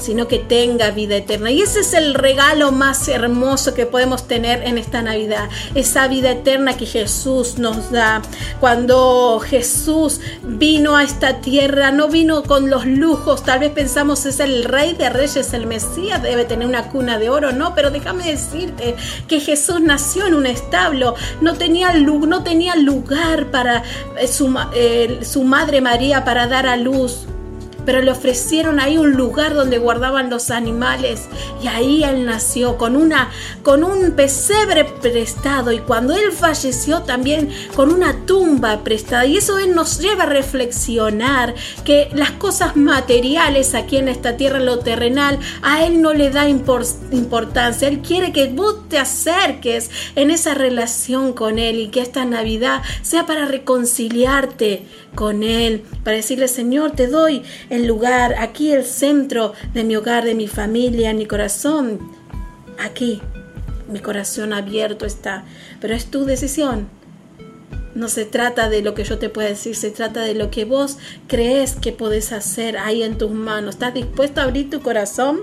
sino 0.00 0.28
que 0.28 0.38
tenga 0.38 0.90
vida 0.90 1.16
eterna. 1.16 1.50
Y 1.50 1.62
ese 1.62 1.80
es 1.80 1.94
el 1.94 2.14
regalo 2.14 2.72
más 2.72 3.06
hermoso 3.08 3.74
que 3.74 3.86
podemos 3.86 4.26
tener 4.26 4.62
en 4.64 4.78
esta 4.78 5.02
Navidad, 5.02 5.48
esa 5.74 6.08
vida 6.08 6.32
eterna 6.32 6.76
que 6.76 6.86
Jesús 6.86 7.58
nos 7.58 7.90
da. 7.90 8.22
Cuando 8.60 9.40
Jesús 9.40 10.20
vino 10.42 10.96
a 10.96 11.04
esta 11.04 11.40
tierra, 11.40 11.90
no 11.90 12.08
vino 12.08 12.42
con 12.42 12.70
los 12.70 12.86
lujos, 12.86 13.44
tal 13.44 13.60
vez 13.60 13.70
pensamos 13.70 14.26
es 14.26 14.40
el 14.40 14.64
rey 14.64 14.94
de 14.94 15.10
reyes, 15.10 15.52
el 15.52 15.66
Mesías, 15.66 16.22
debe 16.22 16.44
tener 16.44 16.66
una 16.66 16.88
cuna 16.88 17.18
de 17.18 17.30
oro, 17.30 17.52
no, 17.52 17.74
pero 17.74 17.90
déjame 17.90 18.24
decirte 18.24 18.96
que 19.28 19.40
Jesús 19.40 19.80
nació 19.80 20.26
en 20.26 20.34
un 20.34 20.46
establo, 20.46 21.14
no 21.40 21.54
tenía, 21.54 21.92
no 21.92 22.42
tenía 22.42 22.76
lugar 22.76 23.50
para 23.50 23.82
eh, 24.18 24.26
su, 24.26 24.54
eh, 24.74 25.20
su 25.22 25.42
madre 25.44 25.80
María 25.80 26.24
para 26.24 26.46
dar 26.46 26.66
a 26.66 26.76
luz 26.76 27.26
pero 27.90 28.02
le 28.02 28.12
ofrecieron 28.12 28.78
ahí 28.78 28.98
un 28.98 29.14
lugar 29.14 29.52
donde 29.52 29.78
guardaban 29.78 30.30
los 30.30 30.52
animales. 30.52 31.22
Y 31.60 31.66
ahí 31.66 32.04
él 32.04 32.24
nació 32.24 32.78
con 32.78 32.94
una 32.94 33.30
con 33.64 33.82
un 33.82 34.12
pesebre 34.12 34.84
prestado. 34.84 35.72
Y 35.72 35.80
cuando 35.80 36.14
él 36.14 36.30
falleció 36.30 37.02
también 37.02 37.50
con 37.74 37.92
una 37.92 38.26
tumba 38.26 38.84
prestada. 38.84 39.26
Y 39.26 39.38
eso 39.38 39.58
nos 39.66 39.98
lleva 39.98 40.22
a 40.22 40.26
reflexionar 40.26 41.56
que 41.84 42.10
las 42.14 42.30
cosas 42.30 42.76
materiales 42.76 43.74
aquí 43.74 43.96
en 43.96 44.06
esta 44.06 44.36
tierra 44.36 44.60
lo 44.60 44.78
terrenal 44.78 45.40
a 45.60 45.84
él 45.84 46.00
no 46.00 46.12
le 46.12 46.30
da 46.30 46.48
impor- 46.48 46.86
importancia. 47.10 47.88
Él 47.88 48.02
quiere 48.02 48.30
que 48.30 48.46
vos 48.46 48.88
te 48.88 49.00
acerques 49.00 49.90
en 50.14 50.30
esa 50.30 50.54
relación 50.54 51.32
con 51.32 51.58
él 51.58 51.80
y 51.80 51.88
que 51.88 52.02
esta 52.02 52.24
Navidad 52.24 52.82
sea 53.02 53.26
para 53.26 53.46
reconciliarte 53.46 54.86
con 55.14 55.42
Él, 55.42 55.82
para 56.04 56.16
decirle, 56.16 56.48
Señor, 56.48 56.92
te 56.92 57.06
doy 57.06 57.42
el 57.68 57.86
lugar, 57.86 58.34
aquí 58.38 58.72
el 58.72 58.84
centro 58.84 59.52
de 59.74 59.84
mi 59.84 59.96
hogar, 59.96 60.24
de 60.24 60.34
mi 60.34 60.48
familia, 60.48 61.12
mi 61.14 61.26
corazón. 61.26 61.98
Aquí, 62.78 63.20
mi 63.90 64.00
corazón 64.00 64.52
abierto 64.52 65.04
está, 65.04 65.44
pero 65.80 65.94
es 65.94 66.06
tu 66.06 66.24
decisión. 66.24 66.88
No 67.94 68.08
se 68.08 68.24
trata 68.24 68.68
de 68.68 68.82
lo 68.82 68.94
que 68.94 69.04
yo 69.04 69.18
te 69.18 69.28
pueda 69.28 69.48
decir, 69.48 69.74
se 69.74 69.90
trata 69.90 70.22
de 70.22 70.34
lo 70.34 70.50
que 70.50 70.64
vos 70.64 70.98
crees 71.26 71.74
que 71.74 71.92
podés 71.92 72.32
hacer 72.32 72.78
ahí 72.78 73.02
en 73.02 73.18
tus 73.18 73.32
manos. 73.32 73.74
¿Estás 73.74 73.94
dispuesto 73.94 74.40
a 74.40 74.44
abrir 74.44 74.70
tu 74.70 74.80
corazón? 74.80 75.40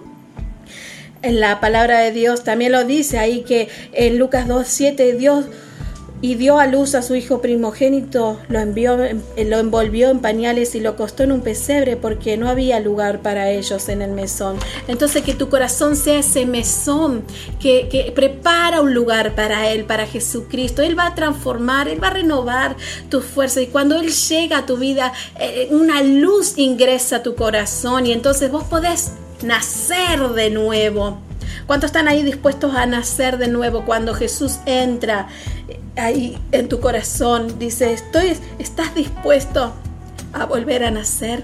En 1.22 1.39
la 1.39 1.59
palabra 1.59 1.99
de 1.99 2.11
Dios 2.11 2.43
también 2.43 2.72
lo 2.72 2.86
dice 2.86 3.18
ahí 3.18 3.41
que 3.41 3.70
en 3.91 4.18
Lucas 4.18 4.47
2.7 4.47 5.18
Dios 5.18 5.45
y 6.20 6.34
dio 6.36 6.57
a 6.59 6.65
luz 6.65 6.95
a 6.95 7.01
su 7.03 7.15
hijo 7.15 7.41
primogénito, 7.41 8.39
lo, 8.49 8.59
envió, 8.59 9.03
en- 9.03 9.24
lo 9.49 9.59
envolvió 9.59 10.09
en 10.09 10.20
pañales 10.20 10.74
y 10.74 10.80
lo 10.80 10.89
acostó 10.89 11.22
en 11.24 11.32
un 11.32 11.41
pesebre 11.41 11.95
porque 11.95 12.38
no 12.38 12.49
había 12.49 12.80
lugar 12.80 13.22
para 13.22 13.51
ellos 13.51 13.88
en 13.89 14.01
el 14.01 14.11
mesón. 14.11 14.57
Entonces 14.88 15.22
que 15.24 15.36
tu 15.36 15.47
corazón 15.49 15.95
sea 15.95 16.20
ese 16.20 16.45
mesón 16.47 17.24
que, 17.59 17.88
que 17.89 18.11
prepara 18.15 18.82
un 18.82 18.93
lugar 18.95 19.36
para 19.36 19.70
Él, 19.70 19.86
para 19.86 20.07
Jesucristo. 20.07 20.82
Él 20.82 20.97
va 20.97 21.07
a 21.07 21.15
transformar, 21.15 21.88
Él 21.88 22.01
va 22.03 22.07
a 22.07 22.13
renovar 22.13 22.76
tu 23.09 23.22
fuerza 23.22 23.61
y 23.61 23.68
cuando 23.68 23.95
Él 23.99 24.09
llega 24.11 24.59
a 24.59 24.65
tu 24.65 24.78
vida, 24.78 25.13
eh, 25.39 25.68
una 25.72 26.01
luz 26.01 26.53
ingresa 26.57 27.18
a 27.18 27.24
tu 27.24 27.36
corazón 27.36 28.07
y 28.07 28.11
entonces 28.11 28.51
vos 28.51 28.63
podés 28.63 29.11
nacer 29.43 30.30
de 30.30 30.49
nuevo. 30.49 31.20
¿Cuántos 31.68 31.89
están 31.89 32.07
ahí 32.07 32.24
dispuestos 32.24 32.74
a 32.76 32.86
nacer 32.86 33.38
de 33.38 33.49
nuevo 33.49 33.84
cuando 33.86 34.13
Jesús 34.13 34.59
entra 34.65 35.28
ahí 35.97 36.37
en 36.51 36.67
tu 36.69 36.79
corazón? 36.79 37.59
Dice, 37.59 37.93
estoy, 37.93 38.33
¿estás 38.59 38.93
dispuesto 38.95 39.73
a 40.33 40.45
volver 40.45 40.83
a 40.83 40.91
nacer? 40.91 41.43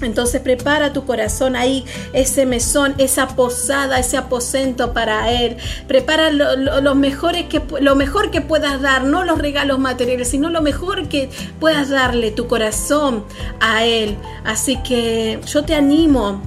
Entonces 0.00 0.40
prepara 0.40 0.92
tu 0.92 1.04
corazón 1.06 1.56
ahí, 1.56 1.84
ese 2.12 2.46
mesón, 2.46 2.94
esa 2.98 3.26
posada, 3.34 3.98
ese 3.98 4.16
aposento 4.16 4.92
para 4.92 5.32
Él. 5.32 5.56
Prepara 5.88 6.30
lo, 6.30 6.54
lo- 6.54 6.80
lo 6.80 6.94
mejores 6.94 7.46
que, 7.46 7.60
lo 7.80 7.96
mejor 7.96 8.30
que 8.30 8.40
puedas 8.40 8.80
dar, 8.80 9.02
no 9.02 9.24
los 9.24 9.38
regalos 9.38 9.80
materiales, 9.80 10.28
sino 10.28 10.50
lo 10.50 10.62
mejor 10.62 11.08
que 11.08 11.30
puedas 11.58 11.88
darle 11.88 12.30
tu 12.30 12.46
corazón 12.46 13.24
a 13.58 13.84
Él. 13.84 14.16
Así 14.44 14.76
que 14.84 15.40
yo 15.46 15.64
te 15.64 15.74
animo 15.74 16.42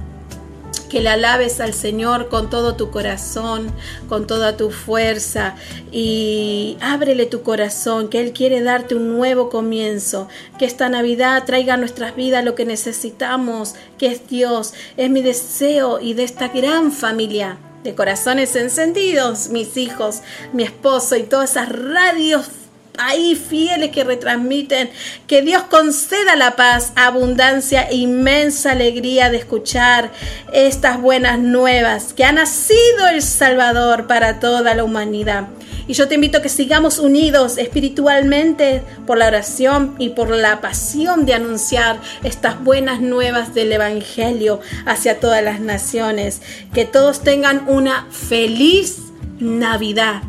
que 0.92 1.00
le 1.00 1.08
alabes 1.08 1.58
al 1.60 1.72
Señor 1.72 2.28
con 2.28 2.50
todo 2.50 2.76
tu 2.76 2.90
corazón, 2.90 3.72
con 4.10 4.26
toda 4.26 4.58
tu 4.58 4.70
fuerza 4.70 5.54
y 5.90 6.76
ábrele 6.82 7.24
tu 7.24 7.42
corazón, 7.42 8.08
que 8.08 8.20
Él 8.20 8.34
quiere 8.34 8.60
darte 8.60 8.94
un 8.94 9.16
nuevo 9.16 9.48
comienzo, 9.48 10.28
que 10.58 10.66
esta 10.66 10.90
Navidad 10.90 11.44
traiga 11.46 11.74
a 11.74 11.76
nuestras 11.78 12.14
vidas 12.14 12.44
lo 12.44 12.54
que 12.54 12.66
necesitamos, 12.66 13.74
que 13.96 14.08
es 14.08 14.28
Dios, 14.28 14.74
es 14.98 15.08
mi 15.08 15.22
deseo 15.22 15.98
y 15.98 16.12
de 16.12 16.24
esta 16.24 16.48
gran 16.48 16.92
familia 16.92 17.56
de 17.84 17.94
corazones 17.94 18.54
encendidos, 18.54 19.48
mis 19.48 19.78
hijos, 19.78 20.20
mi 20.52 20.62
esposo 20.62 21.16
y 21.16 21.22
todas 21.22 21.52
esas 21.52 21.70
radios 21.70 22.50
ahí 22.98 23.34
fieles 23.34 23.90
que 23.90 24.04
retransmiten, 24.04 24.90
que 25.26 25.42
Dios 25.42 25.62
conceda 25.64 26.36
la 26.36 26.56
paz, 26.56 26.92
abundancia 26.96 27.82
e 27.82 27.96
inmensa 27.96 28.72
alegría 28.72 29.30
de 29.30 29.38
escuchar 29.38 30.10
estas 30.52 31.00
buenas 31.00 31.38
nuevas, 31.38 32.12
que 32.12 32.24
ha 32.24 32.32
nacido 32.32 33.08
el 33.12 33.22
Salvador 33.22 34.06
para 34.06 34.40
toda 34.40 34.74
la 34.74 34.84
humanidad. 34.84 35.48
Y 35.88 35.94
yo 35.94 36.06
te 36.06 36.14
invito 36.14 36.38
a 36.38 36.42
que 36.42 36.48
sigamos 36.48 36.98
unidos 36.98 37.58
espiritualmente 37.58 38.82
por 39.06 39.18
la 39.18 39.26
oración 39.26 39.96
y 39.98 40.10
por 40.10 40.30
la 40.30 40.60
pasión 40.60 41.26
de 41.26 41.34
anunciar 41.34 41.98
estas 42.22 42.62
buenas 42.62 43.00
nuevas 43.00 43.52
del 43.52 43.72
Evangelio 43.72 44.60
hacia 44.86 45.18
todas 45.18 45.42
las 45.42 45.60
naciones. 45.60 46.40
Que 46.72 46.84
todos 46.84 47.22
tengan 47.22 47.68
una 47.68 48.06
feliz 48.10 48.98
Navidad. 49.40 50.22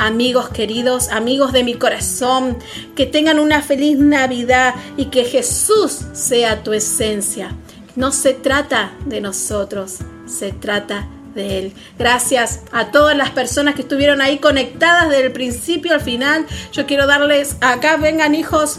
Amigos 0.00 0.48
queridos, 0.48 1.10
amigos 1.10 1.52
de 1.52 1.62
mi 1.62 1.74
corazón, 1.74 2.56
que 2.96 3.04
tengan 3.04 3.38
una 3.38 3.60
feliz 3.60 3.98
Navidad 3.98 4.74
y 4.96 5.04
que 5.10 5.24
Jesús 5.24 6.06
sea 6.14 6.62
tu 6.62 6.72
esencia. 6.72 7.54
No 7.96 8.10
se 8.10 8.32
trata 8.32 8.92
de 9.04 9.20
nosotros, 9.20 9.98
se 10.26 10.52
trata 10.52 11.06
de 11.34 11.58
Él. 11.58 11.72
Gracias 11.98 12.60
a 12.72 12.90
todas 12.92 13.14
las 13.14 13.28
personas 13.28 13.74
que 13.74 13.82
estuvieron 13.82 14.22
ahí 14.22 14.38
conectadas 14.38 15.10
desde 15.10 15.26
el 15.26 15.32
principio 15.32 15.92
al 15.92 16.00
final. 16.00 16.46
Yo 16.72 16.86
quiero 16.86 17.06
darles, 17.06 17.58
acá 17.60 17.98
vengan 17.98 18.34
hijos, 18.34 18.78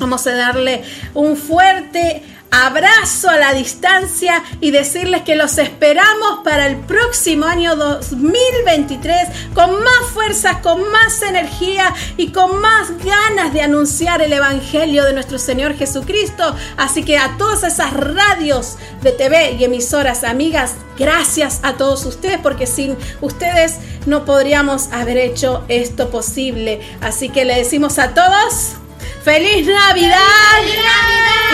vamos 0.00 0.26
a 0.26 0.34
darle 0.34 0.82
un 1.14 1.38
fuerte 1.38 2.22
abrazo 2.52 3.30
a 3.30 3.38
la 3.38 3.54
distancia 3.54 4.44
y 4.60 4.70
decirles 4.72 5.22
que 5.22 5.36
los 5.36 5.56
esperamos 5.56 6.40
para 6.44 6.66
el 6.66 6.76
próximo 6.76 7.46
año 7.46 7.76
2023 7.76 9.28
con 9.54 9.82
más 9.82 10.10
fuerzas, 10.12 10.58
con 10.58 10.92
más 10.92 11.22
energía 11.22 11.94
y 12.18 12.30
con 12.30 12.60
más 12.60 12.90
ganas 13.02 13.54
de 13.54 13.62
anunciar 13.62 14.20
el 14.20 14.34
Evangelio 14.34 15.04
de 15.04 15.14
nuestro 15.14 15.38
Señor 15.38 15.74
Jesucristo. 15.74 16.54
Así 16.76 17.02
que 17.04 17.16
a 17.16 17.36
todas 17.38 17.64
esas 17.64 17.94
radios 17.94 18.76
de 19.02 19.12
TV 19.12 19.52
y 19.52 19.64
emisoras 19.64 20.22
amigas, 20.22 20.74
gracias 20.98 21.60
a 21.62 21.78
todos 21.78 22.04
ustedes 22.04 22.38
porque 22.38 22.66
sin 22.66 22.98
ustedes 23.22 23.78
no 24.04 24.26
podríamos 24.26 24.92
haber 24.92 25.16
hecho 25.16 25.64
esto 25.68 26.10
posible. 26.10 26.82
Así 27.00 27.30
que 27.30 27.46
le 27.46 27.56
decimos 27.56 27.98
a 27.98 28.12
todos... 28.12 28.81
¡Feliz 29.24 29.66
Navidad! 29.68 30.18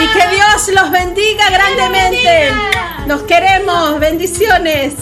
Y 0.01 0.07
que 0.07 0.35
Dios 0.35 0.69
los 0.73 0.89
bendiga 0.91 1.49
grandemente. 1.51 2.51
Nos 3.05 3.21
queremos. 3.23 3.99
Bendiciones. 3.99 4.95